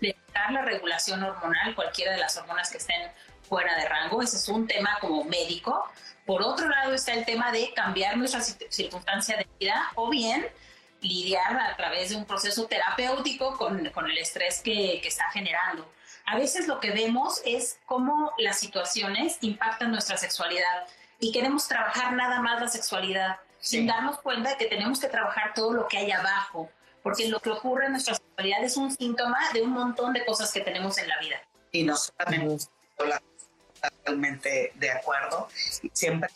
[0.00, 0.16] de
[0.50, 3.10] la regulación hormonal, cualquiera de las hormonas que estén
[3.48, 5.88] fuera de rango, ese es un tema como médico.
[6.26, 10.46] Por otro lado está el tema de cambiar nuestra circunstancia de vida o bien
[11.00, 15.90] lidiar a través de un proceso terapéutico con, con el estrés que, que está generando.
[16.26, 20.86] A veces lo que vemos es cómo las situaciones impactan nuestra sexualidad
[21.20, 25.52] y queremos trabajar nada más la sexualidad sin darnos cuenta de que tenemos que trabajar
[25.54, 26.70] todo lo que hay abajo,
[27.02, 30.52] porque lo que ocurre en nuestra sexualidad es un síntoma de un montón de cosas
[30.52, 31.36] que tenemos en la vida.
[31.72, 32.66] Y no solamente
[33.80, 35.48] totalmente de acuerdo,
[35.92, 36.30] siempre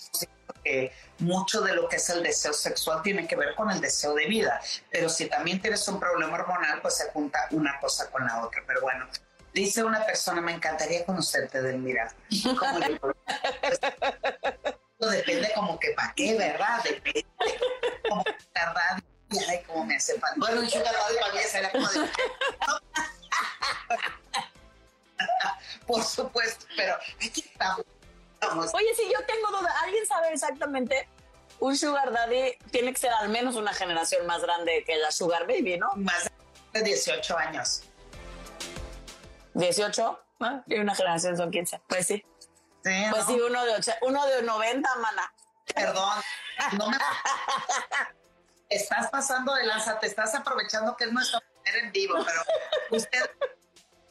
[0.63, 4.15] que mucho de lo que es el deseo sexual tiene que ver con el deseo
[4.15, 8.27] de vida, pero si también tienes un problema hormonal, pues se junta una cosa con
[8.27, 8.63] la otra.
[8.67, 9.07] Pero bueno,
[9.55, 12.15] Dice una persona, me encantaría conocerte, Delmira.
[12.45, 12.79] ¿Cómo
[15.11, 16.83] depende como que para qué, ¿verdad?
[16.85, 17.27] Depende.
[18.09, 18.23] Como
[18.55, 19.03] la radio,
[19.49, 20.37] ay, cómo me hace falta.
[20.39, 22.11] Bueno, yo la radio para mí era como de...
[25.87, 27.85] Por supuesto, pero aquí estamos.
[28.75, 31.09] Oye, si yo tengo duda, ¿alguien sabe exactamente?
[31.61, 35.47] Un sugar daddy tiene que ser al menos una generación más grande que la sugar
[35.47, 35.91] baby, ¿no?
[35.97, 36.31] Más
[36.73, 37.83] de 18 años.
[39.55, 40.65] 18, ¿no?
[40.67, 41.81] Y una generación son 15.
[41.89, 42.25] Pues sí.
[42.83, 45.33] pues sí, uno de, uno de 90, mana.
[45.75, 46.15] Perdón,
[46.79, 46.97] no me...
[48.69, 52.43] estás pasando de lanza, te estás aprovechando que es nuestro mujer en vivo, pero
[52.91, 53.31] ustedes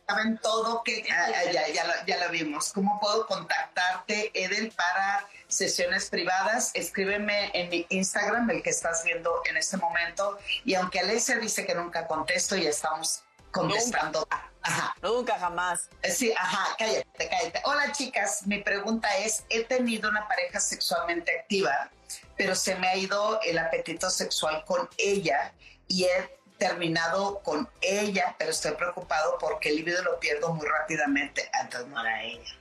[0.08, 2.72] saben todo que ah, ah, ya, lo, vimos.
[2.74, 6.72] ¿Cómo puedo contactarte, Edel, para sesiones privadas?
[6.74, 10.40] Escríbeme en mi Instagram, el que estás viendo en este momento.
[10.64, 14.28] Y aunque Alicia dice que nunca contesto, ya estamos contestando.
[14.62, 14.96] Ajá.
[15.02, 15.90] Nunca jamás.
[16.02, 17.62] Eh, sí, ajá, cállate, cállate.
[17.64, 21.90] Hola chicas, mi pregunta es, he tenido una pareja sexualmente activa,
[22.38, 25.54] pero se me ha ido el apetito sexual con ella
[25.88, 31.50] y he terminado con ella, pero estoy preocupado porque el libido lo pierdo muy rápidamente,
[31.62, 32.58] entonces no era ella.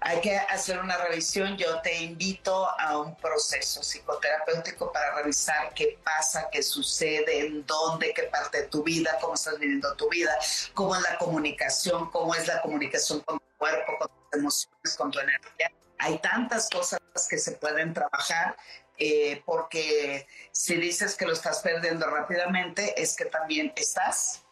[0.00, 1.56] Hay que hacer una revisión.
[1.56, 8.12] Yo te invito a un proceso psicoterapéutico para revisar qué pasa, qué sucede, en dónde,
[8.12, 10.36] qué parte de tu vida, cómo estás viviendo tu vida,
[10.74, 15.10] cómo es la comunicación, cómo es la comunicación con tu cuerpo, con tus emociones, con
[15.10, 15.72] tu energía.
[15.98, 18.56] Hay tantas cosas que se pueden trabajar
[18.98, 24.42] eh, porque si dices que lo estás perdiendo rápidamente, es que también estás.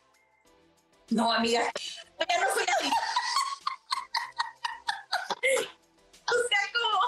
[1.11, 1.62] No, amiga,
[2.28, 2.64] ya no así.
[6.28, 6.98] O sea, ¿cómo?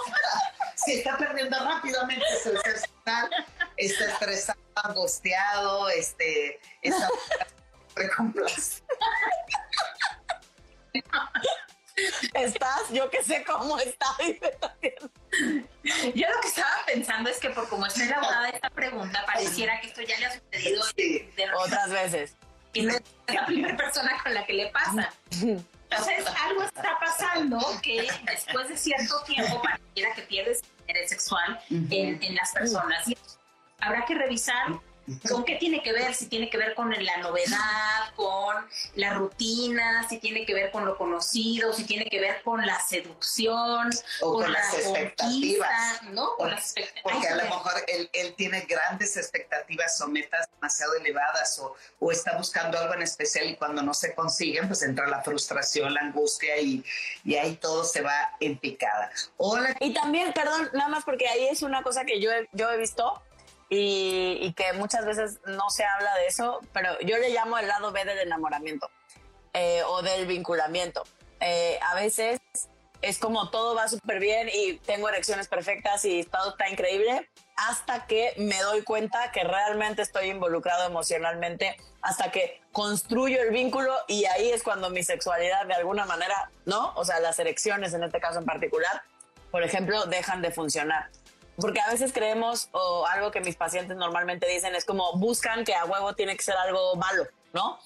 [0.77, 3.29] Si está perdiendo rápidamente su sexual,
[3.77, 7.09] está estresado, angustiado, este, está.
[12.35, 12.91] ¿Estás?
[12.91, 14.07] Yo que sé cómo está.
[16.15, 19.89] Yo lo que estaba pensando es que por cómo está elaborada esta pregunta, pareciera que
[19.89, 20.83] esto ya le ha sucedido
[21.59, 22.37] otras veces.
[22.73, 23.03] Y no es
[23.35, 25.13] la primera persona con la que le pasa.
[25.33, 32.23] Entonces, algo está pasando que después de cierto tiempo pareciera que pierdes interés sexual en,
[32.23, 33.09] en, las personas.
[33.09, 33.17] Y
[33.81, 34.79] habrá que revisar
[35.31, 36.15] ¿Con qué tiene que ver?
[36.15, 38.57] Si tiene que ver con la novedad, con
[38.95, 42.81] la rutina, si tiene que ver con lo conocido, si tiene que ver con la
[42.81, 43.91] seducción,
[44.21, 46.03] o con, las expectativas.
[46.11, 46.31] ¿no?
[46.37, 52.37] Porque a lo mejor él, tiene grandes expectativas o metas demasiado elevadas o, o, está
[52.37, 56.59] buscando algo en especial y cuando no se consiguen, pues entra la frustración, la angustia
[56.59, 56.85] y,
[57.25, 59.11] y ahí todo se va en picada.
[59.37, 59.75] Hola.
[59.81, 63.23] Y también, perdón, nada más porque ahí es una cosa que yo yo he visto
[63.69, 67.93] y, que muchas veces no se habla de eso, pero yo le llamo el lado
[67.93, 68.91] B del enamoramiento
[69.53, 71.05] eh, o del vinculamiento.
[71.41, 72.41] Eh, a veces
[73.03, 78.07] es como todo va súper bien y tengo erecciones perfectas y todo está increíble hasta
[78.07, 84.27] que me doy cuenta que realmente estoy involucrado emocionalmente, hasta que construyo el vínculo y
[84.27, 86.93] ahí es cuando mi sexualidad de alguna manera, ¿no?
[86.95, 89.03] O sea, las erecciones en este caso en particular,
[89.51, 91.11] por ejemplo, dejan de funcionar
[91.61, 95.75] porque a veces creemos, o algo que mis pacientes normalmente dicen, es como buscan que
[95.75, 97.79] a huevo tiene que ser algo malo, ¿no?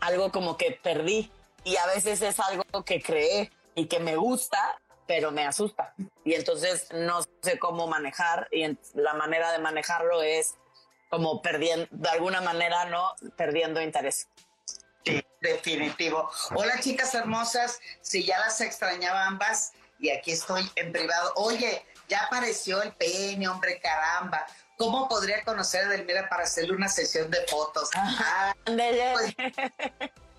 [0.00, 1.30] Algo como que perdí.
[1.64, 5.94] Y a veces es algo que creé y que me gusta pero me asusta.
[6.24, 10.54] Y entonces no sé cómo manejar y la manera de manejarlo es
[11.10, 13.12] como perdiendo, de alguna manera, ¿no?
[13.36, 14.28] Perdiendo interés.
[15.04, 16.30] Sí, definitivo.
[16.54, 21.32] Hola chicas hermosas, si ya las extrañaba ambas y aquí estoy en privado.
[21.36, 24.46] Oye, ya apareció el pene, hombre, caramba.
[24.76, 27.88] ¿Cómo podría conocer a Delmira para hacerle una sesión de fotos?
[27.94, 29.34] Ah, pues,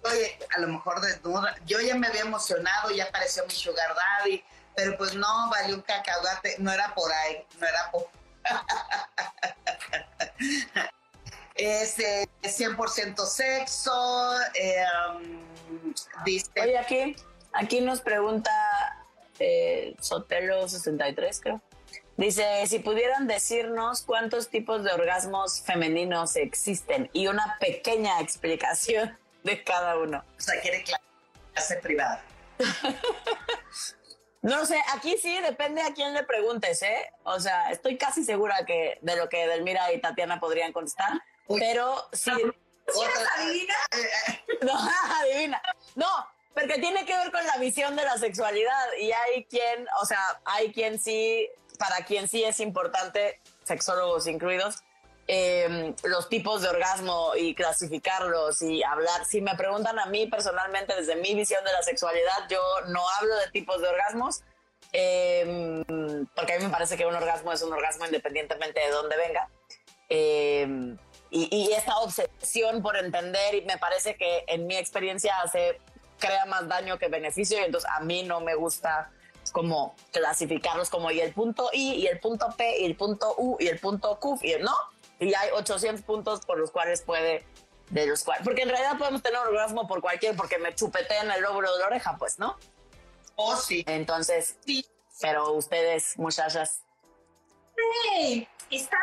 [0.04, 1.56] oye, a lo mejor desnuda.
[1.66, 4.44] Yo ya me había emocionado, ya apareció mi sugar daddy,
[4.76, 8.08] pero pues no, valió un cacahuate, no era por ahí, no era por...
[11.56, 15.42] es 100% sexo, eh, um,
[16.62, 17.16] Oye, aquí,
[17.54, 18.52] aquí nos pregunta
[19.40, 21.62] eh, Sotelo63, creo.
[22.16, 29.64] Dice, si pudieran decirnos cuántos tipos de orgasmos femeninos existen y una pequeña explicación de
[29.64, 30.24] cada uno.
[30.38, 32.24] O sea, quiere clase privada.
[34.44, 37.12] no lo sé, aquí sí depende a quién le preguntes, ¿eh?
[37.24, 41.96] O sea, estoy casi segura que de lo que Delmira y Tatiana podrían contestar, pero
[42.14, 42.32] sí.
[42.32, 43.74] adivina?
[44.62, 44.74] No,
[45.20, 45.62] adivina.
[45.96, 46.08] No,
[46.54, 50.42] porque tiene que ver con la visión de la sexualidad y hay quien, o sea,
[50.46, 54.84] hay quien sí para quien sí es importante, sexólogos incluidos,
[55.28, 59.26] em, los tipos de orgasmo y clasificarlos y hablar.
[59.26, 63.36] Si me preguntan a mí personalmente, desde mi visión de la sexualidad, yo no hablo
[63.38, 64.44] de tipos de orgasmos,
[64.92, 69.18] em, porque a mí me parece que un orgasmo es un orgasmo independientemente de dónde
[69.18, 69.50] venga.
[70.10, 70.98] Em,
[71.32, 75.80] y, y, esta obsesión por entender, y me parece que en mi experiencia hace,
[76.24, 79.12] crea más daño que beneficio, y entonces a mí no me gusta
[79.52, 83.58] como clasificarlos como y el punto I y el punto P y el punto U
[83.60, 84.76] y el punto Q y el no.
[85.20, 87.46] Y hay 800 puntos por los cuales puede,
[87.90, 91.18] de los cuales, porque en realidad podemos tener un orgasmo por cualquier, porque me chupete
[91.18, 92.58] en el lóbulo de la oreja, pues, ¿no?
[93.36, 93.84] Oh, sí.
[93.86, 94.86] Entonces, sí.
[95.22, 96.84] Pero ustedes, muchachas.
[97.76, 98.96] Sí, este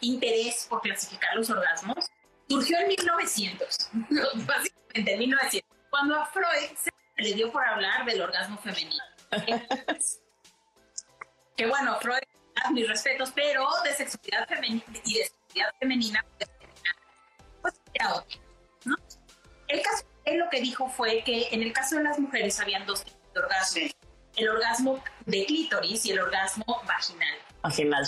[0.00, 2.10] interés por clasificar los orgasmos
[2.48, 3.90] surgió en 1900,
[4.46, 9.02] básicamente en 1900, cuando a Freud se le dio por hablar del orgasmo femenino.
[11.56, 12.22] que bueno, Freud,
[12.72, 16.24] mis respetos, pero de sexualidad femenina y de sexualidad femenina,
[17.60, 18.40] pues era otro,
[18.84, 18.96] ¿no?
[19.68, 22.86] El caso, él lo que dijo fue que en el caso de las mujeres habían
[22.86, 23.80] dos tipos de orgasmo.
[24.36, 27.34] El orgasmo de clítoris y el orgasmo vaginal.
[27.60, 28.04] Vaginal.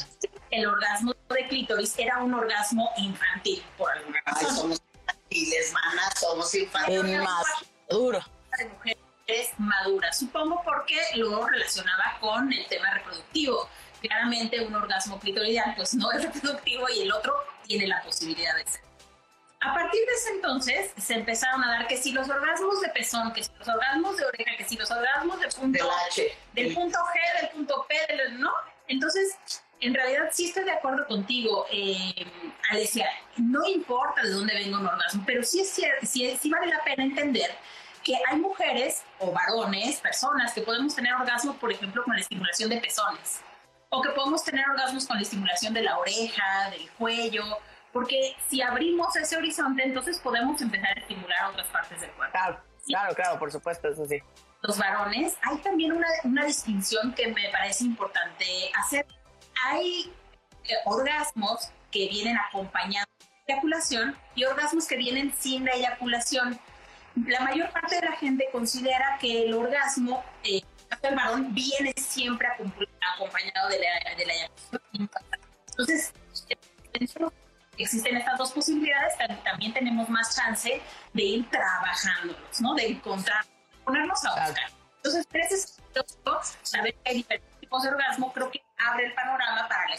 [0.50, 4.46] El orgasmo de clítoris era un orgasmo infantil, por alguna razón.
[4.48, 4.82] Ay, somos
[5.30, 7.22] infantiles, manas, somos infantiles.
[7.22, 7.44] más
[7.88, 8.20] duro.
[8.58, 10.12] De mujeres madura.
[10.12, 13.68] Supongo porque lo relacionaba con el tema reproductivo.
[14.00, 17.34] Claramente un orgasmo clitoridial pues no es reproductivo y el otro
[17.66, 18.80] tiene la posibilidad de ser.
[19.62, 23.30] A partir de ese entonces se empezaron a dar que si los orgasmos de pezón,
[23.32, 26.38] que si los orgasmos de oreja, que si los orgasmos de punto H.
[26.54, 28.50] del punto G, del punto P, del no.
[28.88, 29.36] Entonces,
[29.80, 32.26] en realidad sí estoy de acuerdo contigo, eh,
[32.70, 33.08] Alesia.
[33.36, 36.82] No importa de dónde venga un orgasmo, pero sí, es cierto, sí, sí vale la
[36.84, 37.50] pena entender
[38.04, 42.70] que hay mujeres o varones, personas que podemos tener orgasmos, por ejemplo, con la estimulación
[42.70, 43.40] de pezones,
[43.90, 47.44] o que podemos tener orgasmos con la estimulación de la oreja, del cuello,
[47.92, 52.32] porque si abrimos ese horizonte, entonces podemos empezar a estimular otras partes del cuerpo.
[52.32, 54.18] Claro, claro, claro, por supuesto, eso sí.
[54.62, 58.44] Los varones, hay también una, una distinción que me parece importante
[58.78, 59.06] hacer.
[59.64, 60.12] Hay
[60.64, 66.60] eh, orgasmos que vienen acompañados de eyaculación y orgasmos que vienen sin la eyaculación
[67.26, 70.62] la mayor parte de la gente considera que el orgasmo eh,
[71.02, 74.34] del varón viene siempre acompañado de la, de la
[75.70, 76.12] Entonces,
[77.78, 80.80] existen estas dos posibilidades, también tenemos más chance
[81.12, 82.74] de ir trabajándolos, ¿no?
[82.74, 83.44] De encontrar,
[83.84, 84.70] ponernos a buscar.
[84.96, 89.68] Entonces, gracias a saber que hay diferentes tipos de orgasmo, creo que abre el panorama
[89.68, 89.94] para la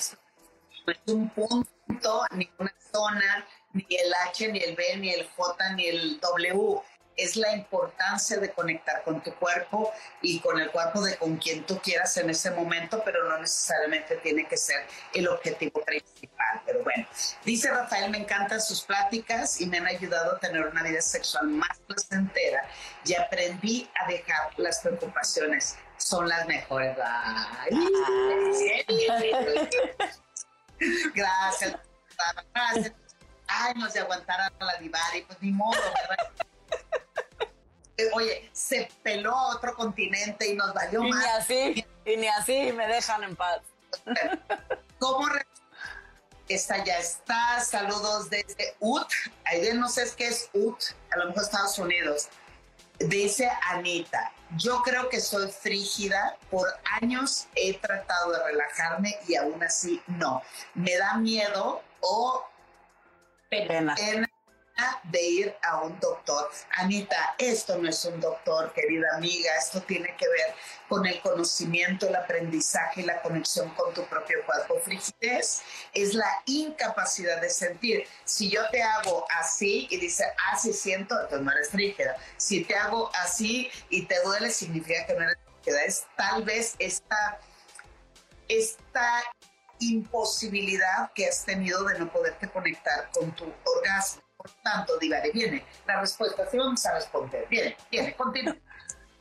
[0.86, 5.26] No es un punto, ni una zona, ni el H, ni el B, ni el
[5.26, 6.82] J, ni el W
[7.16, 9.92] es la importancia de conectar con tu cuerpo
[10.22, 14.16] y con el cuerpo de con quien tú quieras en ese momento, pero no necesariamente
[14.18, 16.62] tiene que ser el objetivo principal.
[16.66, 17.08] Pero bueno,
[17.44, 21.48] dice Rafael, me encantan sus pláticas y me han ayudado a tener una vida sexual
[21.48, 22.68] más placentera
[23.06, 25.78] y aprendí a dejar las preocupaciones.
[25.98, 26.98] Son las mejores.
[31.14, 31.76] Gracias.
[32.54, 32.94] Gracias.
[33.48, 35.78] Años de aguantar a la Divari, pues ni modo,
[36.10, 36.32] ¿verdad?
[38.14, 41.24] oye, se peló a otro continente y nos valió y más.
[41.24, 43.62] Ni así, y ni así me dejan en paz.
[45.00, 45.28] ¿Cómo
[46.48, 47.60] esta ya está?
[47.62, 49.08] Saludos desde UT.
[49.46, 50.78] Ahí no sé qué es UT,
[51.12, 52.28] a lo mejor Estados Unidos.
[53.00, 56.38] Dice Anita, Yo creo que soy frígida.
[56.50, 56.68] Por
[57.02, 60.42] años he tratado de relajarme y aún así no.
[60.76, 62.46] Me da miedo o
[63.50, 63.96] Pena.
[63.96, 64.30] pena
[65.04, 66.50] de ir a un doctor.
[66.78, 70.54] Anita, esto no es un doctor, querida amiga, esto tiene que ver
[70.88, 74.80] con el conocimiento, el aprendizaje y la conexión con tu propio cuerpo.
[74.84, 75.62] Frigidez
[75.94, 78.06] es la incapacidad de sentir.
[78.26, 82.18] Si yo te hago así y dice, ah, sí siento, entonces no eres frígida.
[82.38, 85.84] Si te hago así y te duele, significa que no eres frígida.
[85.84, 87.40] Es tal vez esta,
[88.48, 89.24] esta
[89.80, 94.22] imposibilidad que has tenido de no poderte conectar con tu orgasmo.
[94.42, 96.50] Por tanto, Divare, viene la respuesta.
[96.50, 97.48] Si vamos a responder.
[97.48, 98.56] Viene, viene, continúa.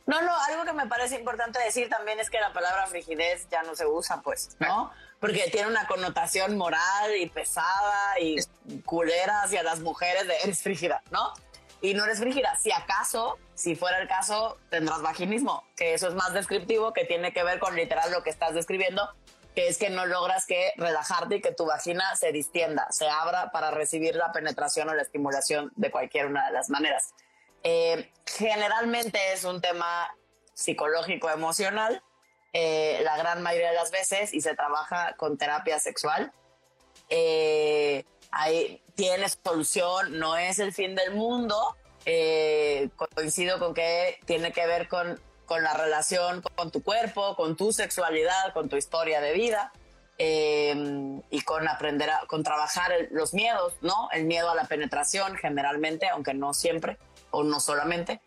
[0.07, 3.61] No, no, algo que me parece importante decir también es que la palabra frigidez ya
[3.61, 4.91] no se usa, pues, ¿no?
[5.19, 8.37] Porque tiene una connotación moral y pesada y
[8.83, 11.31] culera hacia las mujeres de eres frígida, ¿no?
[11.81, 12.57] Y no eres frígida.
[12.57, 17.31] Si acaso, si fuera el caso, tendrás vaginismo, que eso es más descriptivo, que tiene
[17.31, 19.07] que ver con literal lo que estás describiendo,
[19.55, 23.51] que es que no logras que relajarte y que tu vagina se distienda, se abra
[23.51, 27.13] para recibir la penetración o la estimulación de cualquier una de las maneras.
[27.63, 30.09] Eh, generalmente es un tema
[30.53, 32.01] psicológico emocional,
[32.53, 36.31] eh, la gran mayoría de las veces, y se trabaja con terapia sexual.
[37.09, 41.75] Eh, ahí tiene solución, no es el fin del mundo.
[43.13, 45.21] Coincido con que tiene que ver con,
[45.51, 49.73] con la relación con tu cuerpo, con tu sexualidad, con tu historia de vida.
[50.23, 50.75] eh,
[51.31, 54.07] y con aprender a con trabajar el- los miedos, ¿no?
[54.11, 56.99] El miedo a la penetración generalmente, aunque no siempre
[57.31, 58.21] o no solamente.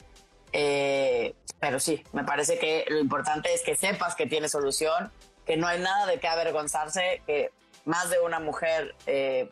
[0.53, 5.13] Eh, pero sí, me parece que lo importante es que sepas que tiene solución,
[5.47, 7.53] que no hay nada de qué avergonzarse, que
[7.85, 9.49] más de una mujer eh,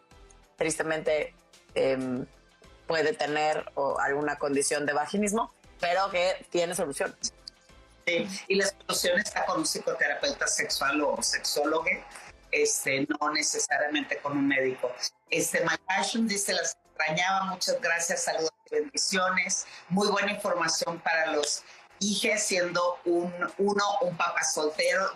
[0.57, 1.35] tristemente
[1.77, 2.27] em,
[2.89, 7.15] puede tener o alguna condición de vaginismo, pero que tiene solución.
[8.07, 11.87] Sí, y la solución está con un psicoterapeuta sexual o sexólogo,
[12.51, 14.93] este, no necesariamente con un médico.
[15.31, 19.67] Este, My Passion dice, las extrañaba, muchas gracias, saludos y bendiciones.
[19.89, 21.63] Muy buena información para los
[22.01, 25.11] hijos, siendo un, uno, un papá soltero,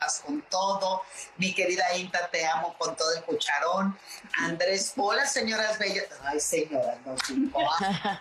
[0.00, 1.02] vas con todo.
[1.36, 3.98] Mi querida Inta, te amo con todo el cucharón.
[4.38, 6.06] Andrés, hola señoras bellas.
[6.22, 7.14] Ay, señoras, no,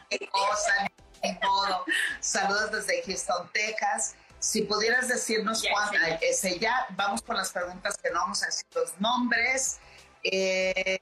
[0.09, 0.91] qué cosa,
[1.25, 1.85] ni modo.
[2.19, 4.15] Saludos desde Houston, Texas.
[4.39, 5.63] Si pudieras decirnos
[6.21, 9.79] ese ya, vamos con las preguntas que no vamos a decir los nombres.
[10.23, 10.99] Eh,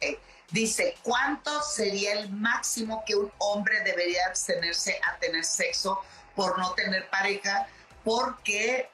[0.00, 0.18] eh,
[0.50, 6.00] dice, ¿cuánto sería el máximo que un hombre debería abstenerse a tener sexo
[6.34, 7.68] por no tener pareja?
[8.02, 8.88] Porque,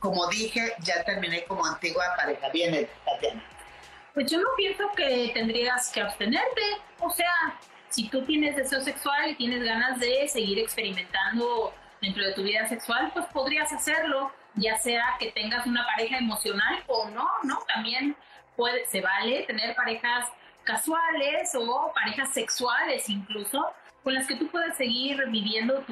[0.00, 2.48] como dije, ya terminé como antigua pareja.
[2.48, 3.44] Viene, Tatiana.
[4.14, 6.62] Pues yo no pienso que tendrías que abstenerte.
[7.00, 7.60] O sea,
[7.94, 11.72] si tú tienes deseo sexual y tienes ganas de seguir experimentando
[12.02, 16.82] dentro de tu vida sexual, pues podrías hacerlo, ya sea que tengas una pareja emocional
[16.88, 17.60] o no, ¿no?
[17.72, 18.16] También
[18.88, 20.28] se vale tener parejas
[20.64, 23.64] casuales o parejas sexuales incluso,
[24.02, 25.84] con las que tú puedes seguir viviendo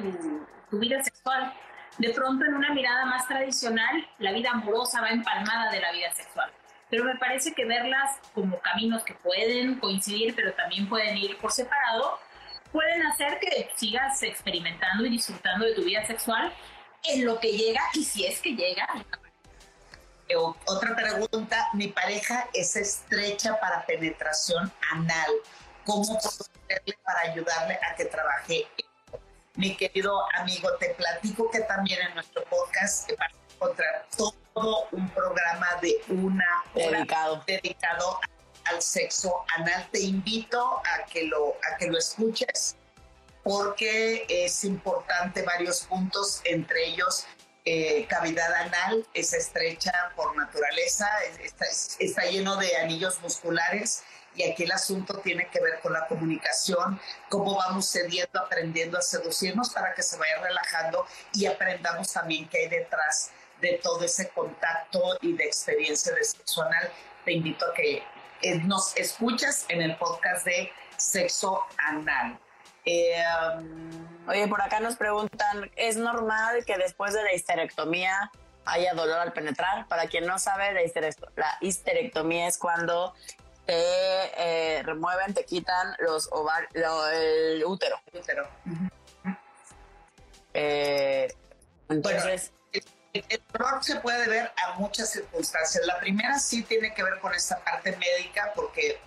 [0.69, 1.53] tu vida sexual.
[1.99, 6.11] De pronto, en una mirada más tradicional, la vida amorosa va empalmada de la vida
[6.11, 6.51] sexual
[6.93, 11.51] pero me parece que verlas como caminos que pueden coincidir, pero también pueden ir por
[11.51, 12.19] separado,
[12.71, 16.53] pueden hacer que sigas experimentando y disfrutando de tu vida sexual
[17.05, 18.87] en lo que llega y si es que llega.
[20.29, 25.31] Eh, Otra pregunta, mi pareja es estrecha para penetración anal.
[25.85, 28.67] ¿Cómo puedo hacerle para ayudarle a que trabaje?
[29.55, 35.09] Mi querido amigo, te platico que también en nuestro podcast vas a encontrar todo un
[35.09, 37.43] programa de una hora Dedicado.
[37.47, 38.19] dedicado
[38.65, 39.87] al sexo anal.
[39.91, 42.75] Te invito a que lo, a que lo escuches
[43.43, 47.25] porque es importante varios puntos, entre ellos
[47.65, 54.03] eh, cavidad anal es estrecha por naturaleza, es- está, es- está lleno de anillos musculares
[54.35, 56.99] y aquí el asunto tiene que ver con la comunicación,
[57.29, 62.59] cómo vamos cediendo, aprendiendo a seducirnos para que se vaya relajando y aprendamos también qué
[62.59, 63.29] hay detrás
[63.63, 66.91] de todo ese contacto y de experiencia de sexo anal.
[67.23, 68.03] Te invito a que
[68.41, 72.37] eh, nos escuches en el podcast de Sexo Anal.
[72.85, 73.23] Eh,
[73.57, 78.29] um, Oye, por acá nos preguntan, ¿es normal que después de la histerectomía
[78.65, 79.87] haya dolor al penetrar?
[79.87, 83.13] Para quien no sabe, la, histerec- la histerectomía es cuando
[83.65, 87.97] te eh, remueven, te quitan los ovar lo- el útero.
[88.13, 88.45] útero.
[90.53, 91.33] Eh,
[91.89, 92.62] entonces, El,
[93.13, 95.85] el dolor se puede ver a muchas circunstancias.
[95.85, 98.99] La primera sí tiene que ver con esta parte médica porque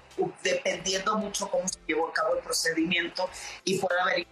[0.43, 3.29] dependiendo mucho cómo se llevó a cabo el procedimiento
[3.65, 4.27] y puede haber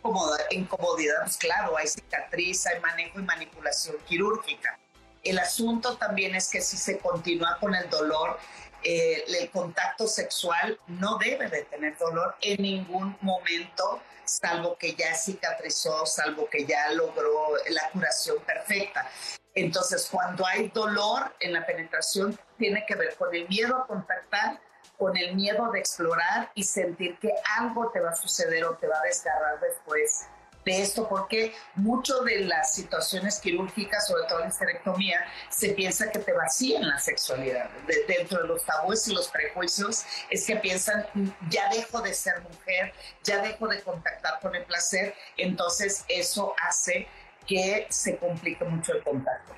[0.51, 4.79] incomodidad, pues claro, hay cicatriz, hay manejo y manipulación quirúrgica.
[5.22, 8.39] El asunto también es que si se continúa con el dolor,
[8.83, 15.14] eh, el contacto sexual no debe de tener dolor en ningún momento, salvo que ya
[15.14, 19.11] cicatrizó, salvo que ya logró la curación perfecta.
[19.55, 24.61] Entonces, cuando hay dolor en la penetración, tiene que ver con el miedo a contactar,
[24.99, 28.87] con el miedo de explorar y sentir que algo te va a suceder o te
[28.87, 30.27] va a desgarrar después
[30.65, 36.21] de esto, porque mucho de las situaciones quirúrgicas, sobre todo la histerectomía, se piensa que
[36.21, 37.69] te vacían la sexualidad.
[38.09, 41.07] dentro de los tabúes y los prejuicios es que piensan,
[41.51, 42.93] ya dejo de ser mujer,
[43.23, 47.09] ya dejo de contactar con el placer, entonces eso hace
[47.47, 49.55] que se complique mucho el contacto.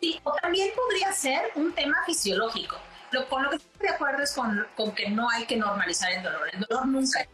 [0.00, 2.76] Sí, o también podría ser un tema fisiológico.
[3.10, 6.10] Lo, con lo que estoy de acuerdo es con, con que no hay que normalizar
[6.12, 6.48] el dolor.
[6.52, 7.26] El dolor nunca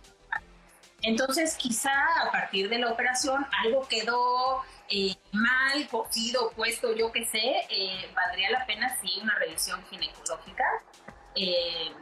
[1.03, 1.93] entonces, quizá
[2.26, 8.11] a partir de la operación algo quedó eh, mal, cogido, puesto, yo qué sé, eh,
[8.14, 10.64] valdría la pena sí una revisión ginecológica
[11.35, 11.93] eh,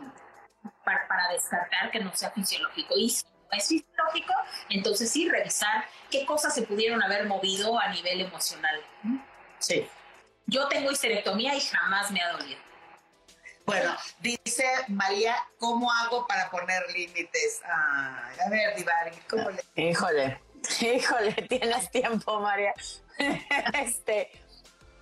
[0.85, 2.97] para, descartar que no sea fisiológico.
[2.97, 3.97] Y si no es fisiológico,
[4.68, 8.80] entonces sí revisar qué cosas se pudieron haber movido a nivel emocional.
[9.59, 9.86] Sí.
[10.46, 12.61] Yo tengo histerectomía y jamás me ha dolido.
[13.66, 17.61] Bueno, dice María, ¿cómo hago para poner límites?
[17.64, 19.62] a ver, Divari, ¿cómo le...
[19.74, 20.40] Híjole,
[20.80, 22.74] híjole, tienes tiempo, María.
[23.74, 24.30] este,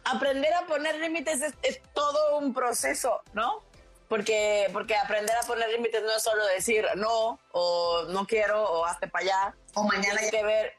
[0.04, 3.62] aprender a poner límites es, todo un proceso, ¿no?
[4.08, 8.84] Porque, porque aprender a poner límites no es solo decir no, o no quiero, o
[8.84, 9.54] hazte para allá.
[9.74, 10.30] O mañana ya.
[10.30, 10.74] que ver,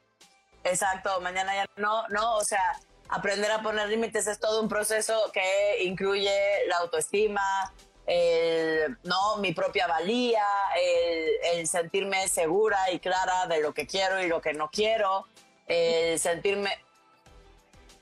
[0.64, 5.32] exacto, mañana ya no, no, o sea, aprender a poner límites es todo un proceso
[5.34, 7.74] que incluye la autoestima,
[8.06, 10.46] el, no, mi propia valía,
[11.54, 15.28] el, sentirme segura y clara de lo que quiero y lo que no quiero,
[15.68, 16.72] el sentirme...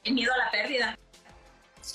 [0.03, 0.97] El miedo a la pérdida.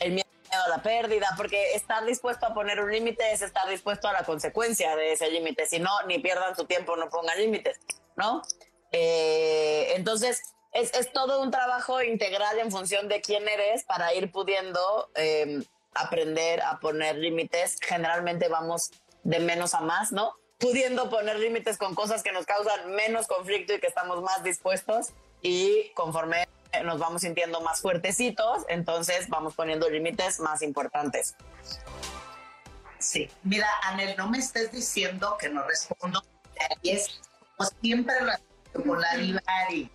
[0.01, 4.09] El miedo a la pérdida, porque estar dispuesto a poner un límite es estar dispuesto
[4.09, 5.67] a la consecuencia de ese límite.
[5.67, 7.79] Si no, ni pierdan su tiempo, no pongan límites,
[8.17, 8.43] ¿no?
[8.93, 10.43] Eh, entonces,
[10.73, 15.65] es, es, todo un trabajo integral en función de quién eres para ir pudiendo em,
[15.95, 17.77] aprender a poner límites.
[17.81, 18.91] Generalmente vamos
[19.23, 20.35] de menos a más, ¿no?
[20.59, 25.09] Pudiendo poner límites con cosas que nos causan menos conflicto y que estamos más dispuestos
[25.43, 26.47] y conforme
[26.85, 31.35] nos vamos sintiendo más fuertecitos, entonces vamos poniendo límites más importantes.
[32.99, 36.23] Sí, mira, Anel, no me estés diciendo que no respondo.
[36.83, 37.21] Es
[37.81, 39.91] siempre lo con la y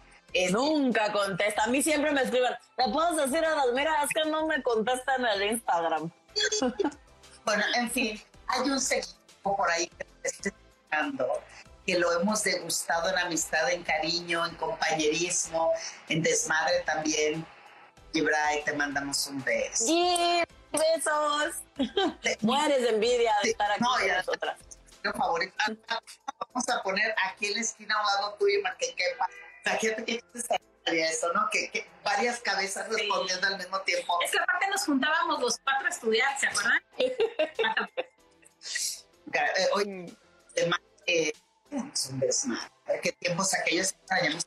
[0.52, 1.64] Nunca contesta.
[1.64, 5.22] A mí siempre me escriben, ¿le puedo decir a Mira, es que no me contestan
[5.22, 6.12] en el Instagram.
[7.46, 11.42] bueno, en fin, hay un secreto por ahí que te estoy explicando
[11.86, 15.72] que lo hemos degustado en amistad, en cariño, en compañerismo,
[16.10, 17.46] en desmadre también.
[18.14, 19.86] Y Bray, te mandamos un beso.
[19.86, 21.56] Sí, besos.
[22.42, 24.58] Mueres de envidia de estar aquí con nosotras.
[25.16, 25.54] Favorito.
[26.40, 29.30] Vamos a poner aquí en la esquina a un lado tuyo para que quepa
[29.66, 30.22] Imagínate que
[30.86, 31.50] eso, ¿no?
[31.52, 34.20] Que, varias cabezas respondiendo al mismo tiempo.
[34.24, 36.84] Es que aparte nos juntábamos los cuatro a estudiar, ¿se acuerdan?
[39.34, 40.18] eh, hoy,
[40.56, 41.34] además, eh,
[41.72, 42.70] es un desmadre.
[43.02, 44.46] ¿Qué tiempos aquellos extrañamos?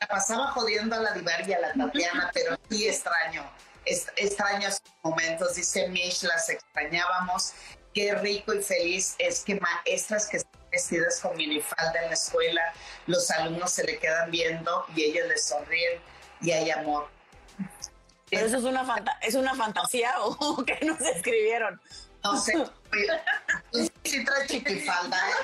[0.00, 3.50] La pasaba jodiendo a la Divar y a la Tatiana, pero sí extraño,
[3.84, 5.54] extraño esos momentos.
[5.54, 7.52] Dice Mish, las extrañábamos.
[7.94, 12.74] Qué rico y feliz es que maestras que vestidas con minifalda en la escuela,
[13.06, 16.00] los alumnos se le quedan viendo y ellos les sonríen
[16.42, 17.08] y hay amor.
[18.28, 21.80] Pero eso es una, es una fantasía o que nos escribieron.
[22.26, 22.52] No sé.
[23.72, 25.34] Tú sí traes chiquifalda, ¿eh?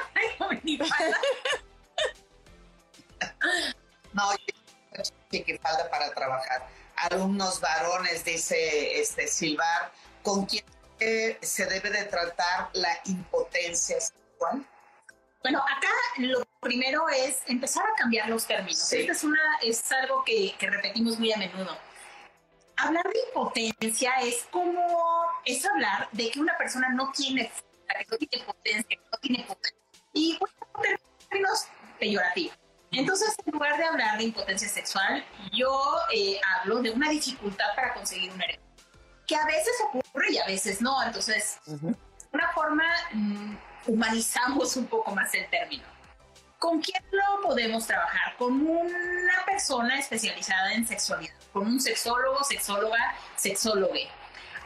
[4.13, 4.31] no,
[5.31, 6.69] chiquifalda para trabajar.
[6.97, 10.65] Alumnos varones, dice este Silvar, ¿con quién
[11.41, 14.67] se debe de tratar la impotencia sexual?
[15.43, 18.93] Bueno, acá lo primero es empezar a cambiar los términos.
[18.93, 21.77] Esto es, una, es algo que, que, repetimos muy a menudo.
[22.77, 27.51] Hablar de impotencia es como, es hablar de que una persona no tiene
[27.87, 29.81] que no tiene potencia, que no tiene potencia.
[30.15, 30.55] Y bueno,
[31.29, 31.67] términos
[31.99, 32.57] peyorativos.
[32.91, 37.95] Entonces, en lugar de hablar de impotencia sexual, yo eh, hablo de una dificultad para
[37.95, 38.67] conseguir un erección,
[39.27, 41.03] que a veces ocurre y a veces no.
[41.03, 41.59] Entonces,
[42.33, 42.85] una forma...
[43.13, 43.57] Mm,
[43.87, 45.85] humanizamos un poco más el término.
[46.63, 48.37] ¿Con quién lo podemos trabajar?
[48.37, 54.09] Con una persona especializada en sexualidad, con un sexólogo, sexóloga, sexólogue.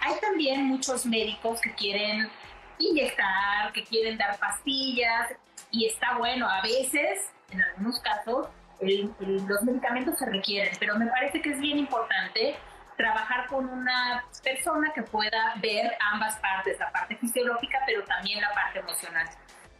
[0.02, 2.30] Hay también muchos médicos que quieren
[2.78, 5.32] inyectar, que quieren dar pastillas,
[5.70, 11.40] y está bueno, a veces, en algunos casos, los medicamentos se requieren, pero me parece
[11.40, 12.58] que es bien importante
[12.98, 18.52] trabajar con una persona que pueda ver ambas partes, la parte fisiológica, pero también la
[18.52, 19.26] parte emocional,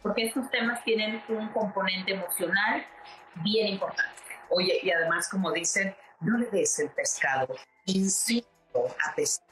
[0.01, 2.85] porque estos temas tienen un componente emocional
[3.35, 4.21] bien importante.
[4.49, 8.49] Oye, y además, como dicen, no le des el pescado, insisto
[9.05, 9.47] a pescar.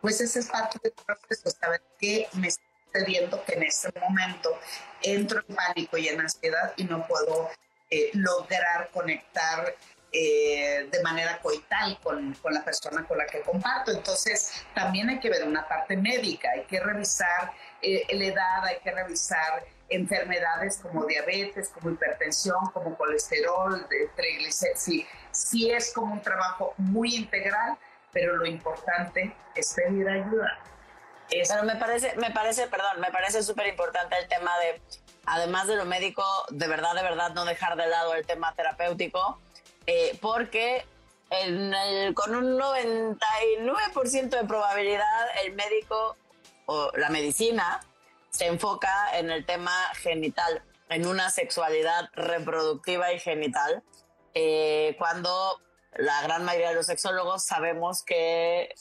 [0.00, 2.62] Pues esa es parte del proceso, saber qué me está
[2.92, 4.58] sucediendo que en este momento
[5.02, 7.50] entro en pánico y en ansiedad y no puedo
[7.90, 9.74] eh, lograr conectar
[10.12, 13.90] eh, de manera coital con, con, la persona con la que comparto.
[13.90, 18.78] Entonces, también hay que ver una parte médica, hay que revisar eh, la edad, hay
[18.78, 24.80] que revisar enfermedades como diabetes, como hipertensión, como colesterol, de triglicéridos.
[24.80, 27.76] Sí, sí es como un trabajo muy integral,
[28.12, 30.58] pero lo importante es pedir ayuda.
[31.30, 34.80] Pero me parece, me parece, perdón, me parece súper importante el tema de,
[35.26, 39.38] además de lo médico, de verdad, de verdad, no dejar de lado el tema terapéutico
[39.86, 40.84] eh, porque
[42.14, 46.16] con un 99% de probabilidad el médico
[46.66, 47.80] o la medicina
[48.38, 53.82] se enfoca en el tema genital, en una sexualidad reproductiva y genital,
[54.34, 55.60] eh, cuando
[55.96, 58.72] la gran mayoría de los sexólogos sabemos que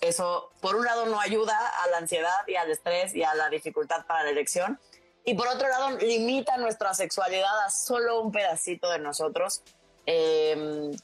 [0.00, 3.48] eso, por un lado, no ayuda a la ansiedad y al estrés y a la
[3.48, 4.78] dificultad para la elección,
[5.24, 9.64] y por otro lado, limita nuestra sexualidad a solo un pedacito de nosotros
[10.06, 10.96] Em,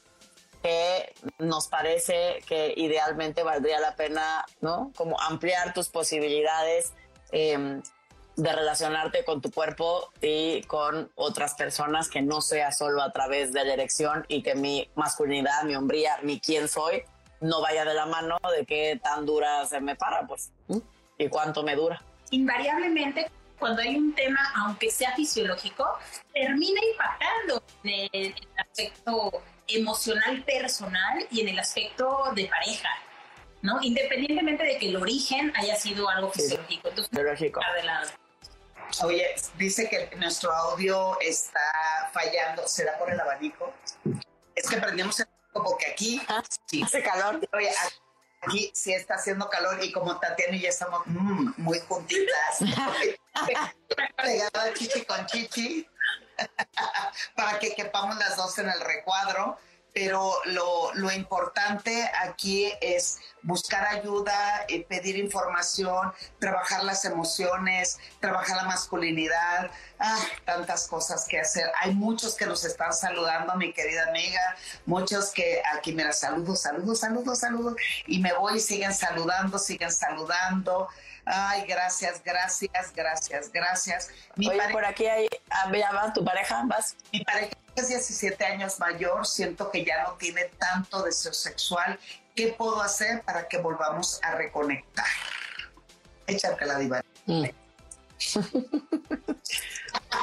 [0.61, 4.93] que nos parece que idealmente valdría la pena, ¿no?
[4.95, 6.93] Como ampliar tus posibilidades
[7.33, 7.81] em,
[8.35, 13.53] de relacionarte con tu cuerpo y con otras personas que no sea solo a través
[13.53, 17.03] de la erección y que mi masculinidad, mi hombría, mi quién soy,
[17.41, 20.51] no vaya de la mano de qué tan dura se me para, pues,
[21.17, 22.01] y cuánto me dura.
[22.31, 23.29] Invariablemente
[23.59, 25.87] cuando hay un tema, aunque sea fisiológico,
[26.33, 32.89] termina impactando en el aspecto emocional personal y en el aspecto de pareja,
[33.63, 33.79] ¿no?
[33.81, 36.89] Independientemente de que el origen haya sido algo fisiológico.
[36.89, 37.61] Entonces, Biológico.
[39.03, 41.61] Oye, dice que nuestro audio está
[42.11, 42.67] fallando.
[42.67, 43.73] ¿Será por el abanico?
[44.53, 46.83] Es que prendemos el como que aquí ah, sí.
[46.83, 47.39] hace calor.
[47.53, 47.71] Oye,
[48.41, 52.59] aquí sí está haciendo calor y como Tatiana y yo estamos mm, muy juntitas,
[54.17, 55.87] pegada chichi con chichi,
[57.35, 59.57] para que quepamos las dos en el recuadro
[59.93, 68.57] pero lo, lo, importante aquí es buscar ayuda, eh, pedir información, trabajar las emociones, trabajar
[68.57, 69.69] la masculinidad,
[69.99, 71.71] ah, tantas cosas que hacer.
[71.81, 74.55] Hay muchos que nos están saludando, mi querida amiga,
[74.87, 77.75] muchos que aquí, mira, saludos, saludos, saludos, saludos,
[78.07, 80.87] y me voy y siguen saludando, siguen saludando.
[81.25, 84.09] Ay, gracias, gracias, gracias, gracias.
[84.35, 86.95] Mi Oye, por aquí hay, ah, ya tu pareja, vas.
[87.11, 91.99] Mi pareja es 17 años mayor, siento que ya no tiene tanto deseo sexual.
[92.35, 95.05] ¿Qué puedo hacer para que volvamos a reconectar?
[96.27, 97.03] Échate la diva.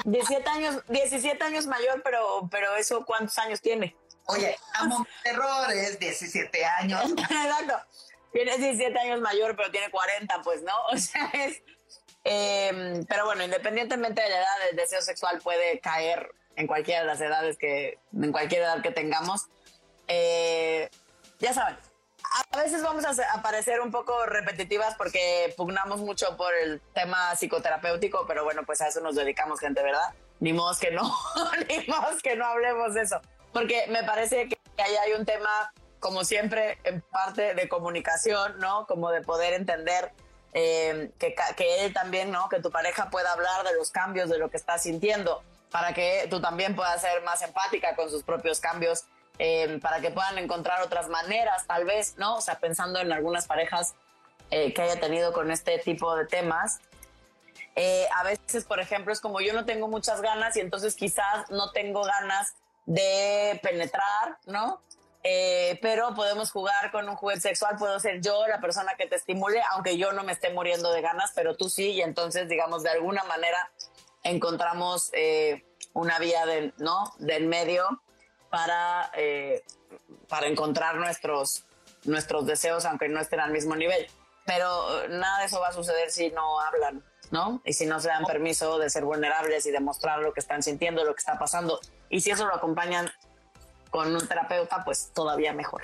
[0.05, 3.97] 17 años, 17 años mayor, pero, pero eso ¿cuántos años tiene?
[4.27, 7.03] Oye, amo errores, 17 años.
[7.19, 7.79] Exacto.
[8.33, 10.73] Tiene 17 años mayor, pero tiene 40, pues, ¿no?
[10.93, 11.63] O sea, es...
[12.23, 17.07] Em, pero bueno, independientemente de la edad, el deseo sexual puede caer en cualquiera de
[17.07, 19.47] las edades que, en cualquier edad que tengamos.
[20.07, 20.91] Eh,
[21.39, 21.77] ya saben,
[22.53, 28.27] a veces vamos a, parecer un poco repetitivas porque pugnamos mucho por el tema psicoterapéutico,
[28.27, 30.15] pero bueno, pues a eso nos dedicamos, gente, ¿verdad?
[30.39, 31.03] Ni modo que no,
[31.69, 33.21] ni modo que no hablemos de eso.
[33.53, 38.87] Porque me parece que ahí hay un tema, como siempre, en parte de comunicación, ¿no?
[38.87, 40.13] Como de poder entender
[40.53, 42.49] eh, que, que él también, ¿no?
[42.49, 46.27] Que tu pareja pueda hablar de los cambios, de lo que está sintiendo para que
[46.29, 49.05] tú también puedas ser más empática con sus propios cambios,
[49.39, 52.37] eh, para que puedan encontrar otras maneras, tal vez, ¿no?
[52.37, 53.95] O sea, pensando en algunas parejas
[54.51, 56.81] eh, que haya tenido con este tipo de temas.
[57.77, 61.49] Eh, a veces, por ejemplo, es como yo no tengo muchas ganas y entonces quizás
[61.51, 64.83] no tengo ganas de penetrar, ¿no?
[65.23, 69.63] Pero podemos jugar con un juguete sexual, puedo ser yo la persona que te estimule,
[69.73, 72.91] aunque yo no me esté muriendo de ganas, pero tú sí, y entonces, digamos, de
[72.91, 73.71] alguna manera
[74.23, 77.13] encontramos eh, una vía del, ¿no?
[77.19, 77.85] del medio
[78.51, 79.63] para, eh,
[80.29, 81.65] para encontrar nuestros,
[82.05, 84.07] nuestros deseos, aunque no estén al mismo nivel.
[84.47, 87.61] Pero nada de eso va a suceder si no hablan, ¿no?
[87.65, 90.63] Y si no se dan permiso de ser vulnerables y de mostrar lo que están
[90.63, 91.79] sintiendo, lo que está pasando.
[92.09, 93.11] Y si eso lo acompañan
[93.91, 95.83] con un terapeuta, pues todavía mejor.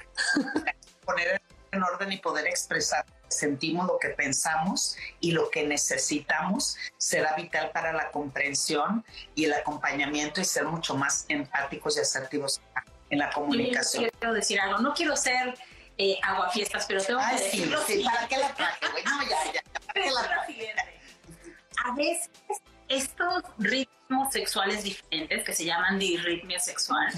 [1.05, 1.41] Poner
[1.73, 7.71] en orden y poder expresar sentimos, lo que pensamos y lo que necesitamos será vital
[7.73, 9.05] para la comprensión
[9.35, 12.61] y el acompañamiento y ser mucho más empáticos y asertivos
[13.11, 14.11] en la comunicación.
[14.19, 15.59] quiero decir algo, no quiero ser
[15.99, 17.81] eh, aguafiestas, pero tengo que decirlo.
[17.87, 19.05] Sí, ¿para qué la traje, güey?
[19.05, 20.75] No, ya, ya, ¿para qué la traje?
[21.85, 22.31] A veces
[22.89, 27.09] estos ritmos sexuales diferentes que se llaman disritmia sexual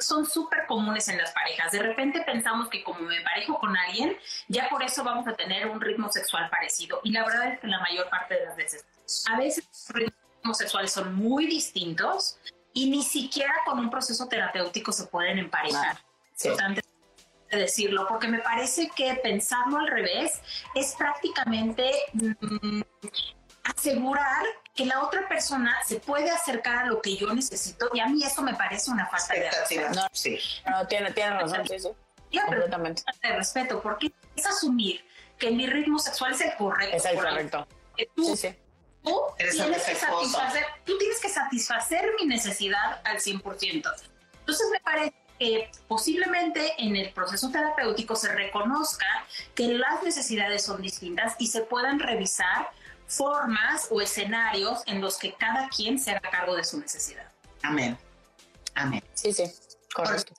[0.00, 1.72] son súper comunes en las parejas.
[1.72, 4.16] De repente pensamos que como me parejo con alguien,
[4.48, 7.00] ya por eso vamos a tener un ritmo sexual parecido.
[7.04, 8.86] Y la verdad es que la mayor parte de las veces,
[9.30, 12.38] a veces los ritmos sexuales son muy distintos
[12.72, 15.98] y ni siquiera con un proceso terapéutico se pueden emparejar.
[16.34, 16.50] Sí.
[17.50, 20.42] decirlo, porque me parece que pensarlo al revés
[20.74, 22.82] es prácticamente mm,
[23.64, 24.44] asegurar
[24.76, 28.22] que la otra persona se puede acercar a lo que yo necesito y a mí
[28.22, 29.94] eso me parece una falta de respeto.
[29.94, 30.38] No, sí.
[30.66, 31.88] No, tiene, tiene razón, sí, sí.
[32.38, 33.02] Completamente.
[33.22, 35.02] De respeto, porque es asumir
[35.38, 36.96] que mi ritmo sexual es el correcto.
[36.96, 37.66] Es el correcto.
[38.14, 38.56] tú, sí, sí.
[39.02, 43.62] Tú, tienes que satisfacer, tú tienes que satisfacer mi necesidad al 100%.
[43.62, 49.06] Entonces me parece que posiblemente en el proceso terapéutico se reconozca
[49.54, 52.70] que las necesidades son distintas y se puedan revisar
[53.06, 57.30] formas o escenarios en los que cada quien se haga cargo de su necesidad.
[57.62, 57.98] Amén.
[58.74, 59.02] Amén.
[59.14, 59.44] Sí, sí,
[59.94, 60.34] correcto.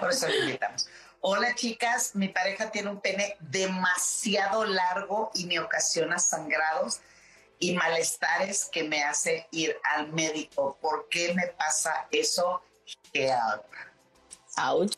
[0.00, 0.88] Por eso le invitamos.
[1.20, 7.00] Hola chicas, mi pareja tiene un pene demasiado largo y me ocasiona sangrados
[7.60, 10.76] y malestares que me hace ir al médico.
[10.80, 12.60] ¿Por qué me pasa eso?
[13.12, 13.32] ¿Qué
[14.56, 14.96] Ouch.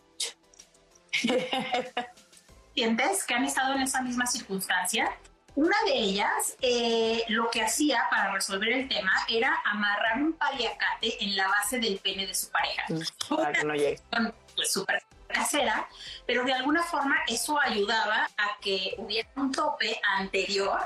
[2.75, 5.17] ¿Sientes que han estado en esa misma circunstancia?
[5.57, 11.23] Una de ellas, eh, lo que hacía para resolver el tema era amarrar un paliacate
[11.25, 12.83] en la base del pene de su pareja.
[12.89, 14.01] Mm, para que no llegue.
[14.57, 15.89] Pues súper casera,
[16.27, 20.81] pero de alguna forma eso ayudaba a que hubiera un tope anterior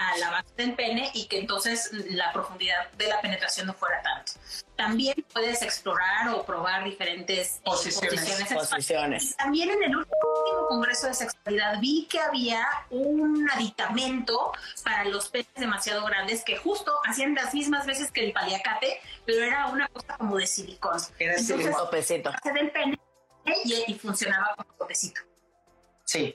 [0.00, 4.00] a la base del pene y que entonces la profundidad de la penetración no fuera
[4.02, 4.32] tanto.
[4.76, 8.52] También puedes explorar o probar diferentes eh, posiciones.
[8.52, 9.36] posiciones.
[9.36, 15.52] También en el último Congreso de Sexualidad vi que había un aditamento para los penes
[15.54, 20.16] demasiado grandes que justo hacían las mismas veces que el paliacate, pero era una cosa
[20.16, 20.98] como de silicón.
[21.18, 21.74] Era silicón.
[21.74, 22.32] Topecito.
[22.54, 22.98] del pene
[23.64, 25.20] y, y funcionaba como topecito.
[26.04, 26.34] Sí.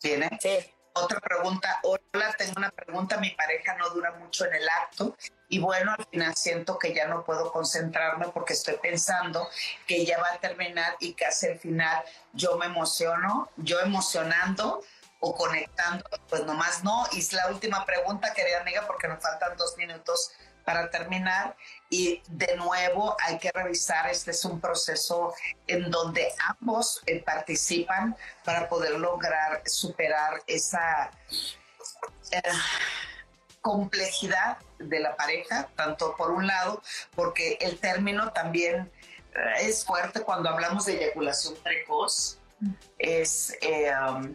[0.00, 0.30] ¿Tiene?
[0.40, 0.71] Sí.
[0.94, 5.16] Otra pregunta, hola, tengo una pregunta, mi pareja no dura mucho en el acto
[5.48, 9.48] y bueno, al final siento que ya no puedo concentrarme porque estoy pensando
[9.86, 12.02] que ya va a terminar y que hacia el final
[12.34, 14.82] yo me emociono, yo emocionando
[15.24, 17.04] o conectando, pues nomás no.
[17.12, 20.32] Y es la última pregunta, querida amiga, porque nos faltan dos minutos
[20.64, 21.56] para terminar.
[21.88, 25.32] Y de nuevo hay que revisar, este es un proceso
[25.68, 31.12] en donde ambos eh, participan para poder lograr superar esa
[32.32, 32.42] eh,
[33.60, 36.82] complejidad de la pareja, tanto por un lado,
[37.14, 38.90] porque el término también
[39.34, 42.38] eh, es fuerte cuando hablamos de eyaculación precoz,
[42.98, 43.56] es...
[43.62, 44.34] Um,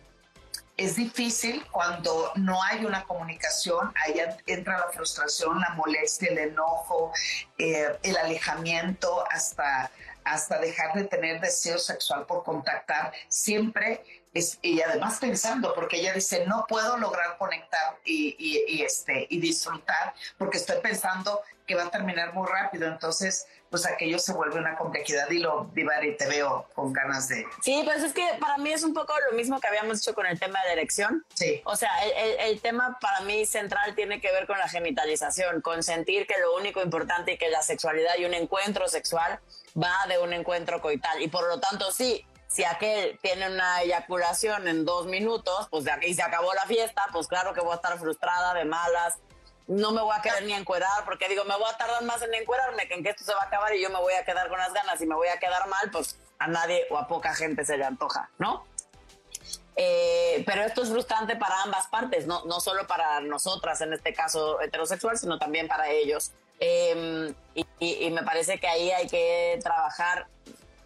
[0.77, 7.11] es difícil cuando no hay una comunicación, ahí entra la frustración, la molestia, el enojo,
[7.57, 9.91] eh, el alejamiento, hasta,
[10.23, 13.11] hasta dejar de tener deseo sexual por contactar.
[13.27, 14.03] Siempre
[14.35, 19.39] es, y además pensando, porque ella dice, no puedo lograr conectar y, y, este, y
[19.39, 22.87] disfrutar, porque estoy pensando que va a terminar muy rápido.
[22.87, 27.45] Entonces, pues aquello se vuelve una complejidad y lo y te veo con ganas de...
[27.61, 30.25] Sí, pues es que para mí es un poco lo mismo que habíamos hecho con
[30.25, 31.25] el tema de la erección.
[31.33, 31.61] Sí.
[31.65, 35.83] O sea, el, el, tema para mí central tiene que ver con la genitalización, con
[35.83, 39.39] sentir que lo único importante y que la sexualidad y un encuentro sexual
[39.81, 41.21] va de un encuentro coital.
[41.21, 46.13] Y por lo tanto, sí, si aquel tiene una eyaculación en dos minutos, pues aquí
[46.13, 49.15] se acabó la fiesta, pues claro que voy a estar frustrada, de malas,
[49.67, 52.33] no me voy a querer ni encuerar, porque digo, me voy a tardar más en
[52.33, 54.47] encuerarme que en que esto se va a acabar y yo me voy a quedar
[54.49, 57.35] con las ganas y me voy a quedar mal, pues a nadie o a poca
[57.35, 58.65] gente se le antoja, ¿no?
[59.75, 64.13] Eh, pero esto es frustrante para ambas partes, no, no solo para nosotras, en este
[64.13, 66.31] caso heterosexual, sino también para ellos.
[66.59, 67.33] Em,
[67.79, 70.27] y, me parece que ahí hay que trabajar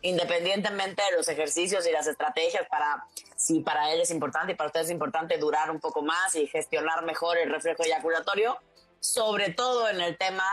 [0.02, 3.06] independientemente de los ejercicios y las estrategias para
[3.38, 6.48] si para él es importante y para usted es importante durar un poco más y
[6.48, 8.58] gestionar mejor el reflejo eyaculatorio,
[9.02, 10.48] sobre todo en el tema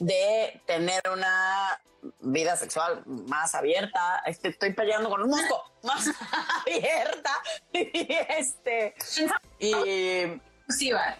[0.00, 1.80] de tener una
[2.20, 4.22] vida sexual más abierta.
[4.26, 6.08] Este, estoy peleando con un mosco más
[6.62, 7.30] abierta.
[7.72, 8.94] Y este.
[9.58, 10.40] Y.
[10.68, 11.16] Sí, va.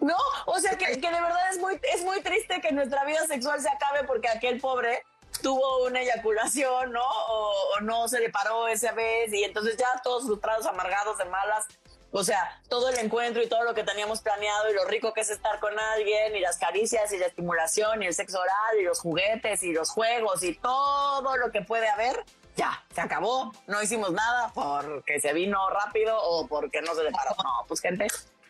[0.00, 3.26] No, o sea que, que de verdad es muy, es muy triste que nuestra vida
[3.26, 5.02] sexual se acabe porque aquel pobre
[5.46, 7.04] tuvo una eyaculación, ¿no?
[7.04, 11.24] O, o no se le paró esa vez y entonces ya todos frustrados, amargados, de
[11.26, 11.66] malas.
[12.10, 15.20] O sea, todo el encuentro y todo lo que teníamos planeado y lo rico que
[15.20, 18.82] es estar con alguien y las caricias y la estimulación y el sexo oral y
[18.82, 22.24] los juguetes y los juegos y todo lo que puede haber,
[22.56, 23.52] ya, se acabó.
[23.68, 27.36] No hicimos nada porque se vino rápido o porque no se le paró.
[27.40, 28.08] No, pues gente.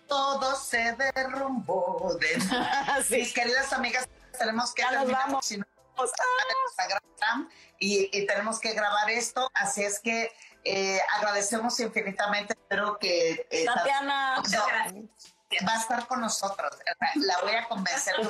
[0.09, 2.17] Todo se derrumbó.
[2.19, 2.41] De...
[3.07, 3.17] Sí.
[3.17, 5.47] Mis queridas amigas, tenemos que Ya nos vamos.
[5.97, 10.33] No, Ah, Instagram y, y tenemos que grabar esto, así es que
[10.65, 14.67] eh, agradecemos infinitamente, espero que eh, Tatiana, No,
[15.67, 16.75] va a estar con nosotros,
[17.17, 18.15] la voy a convencer.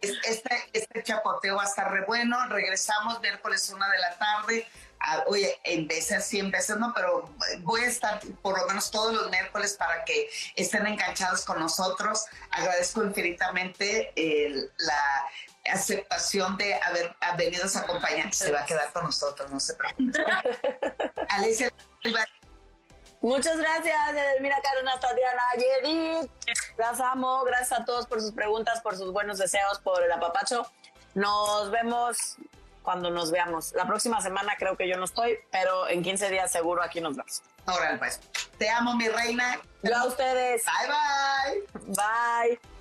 [0.00, 4.68] Este, este chapoteo va a estar re bueno, regresamos miércoles una de la tarde,
[5.00, 8.90] Ah, oye, en veces, sí, en veces no, pero voy a estar por lo menos
[8.90, 12.26] todos los miércoles para que estén enganchados con nosotros.
[12.50, 15.24] Agradezco infinitamente el- la
[15.64, 18.32] aceptación de haber, haber venido a acompañar.
[18.32, 20.12] Se va a quedar con nosotros, no se preocupe.
[21.28, 21.70] Alicia,
[23.20, 26.30] Muchas gracias, Edelmira Cárdenas, Tatiana Yedid.
[26.76, 27.42] Las amo.
[27.44, 30.70] Gracias a todos por sus preguntas, por sus buenos deseos, por el apapacho.
[31.14, 32.36] Nos vemos
[32.82, 33.72] cuando nos veamos.
[33.72, 37.16] La próxima semana creo que yo no estoy, pero en 15 días seguro aquí nos
[37.16, 37.42] vemos.
[37.66, 38.20] órale, pues.
[38.56, 39.60] Te amo, mi reina.
[39.82, 40.62] Yo a ustedes.
[40.64, 41.94] Bye, bye.
[41.94, 42.77] Bye.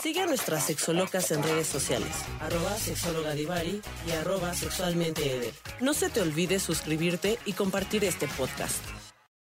[0.00, 5.52] Sigue a nuestras sexolocas en redes sociales, arroba sexóloga Divari y arroba sexualmente.
[5.80, 9.01] No se te olvide suscribirte y compartir este podcast.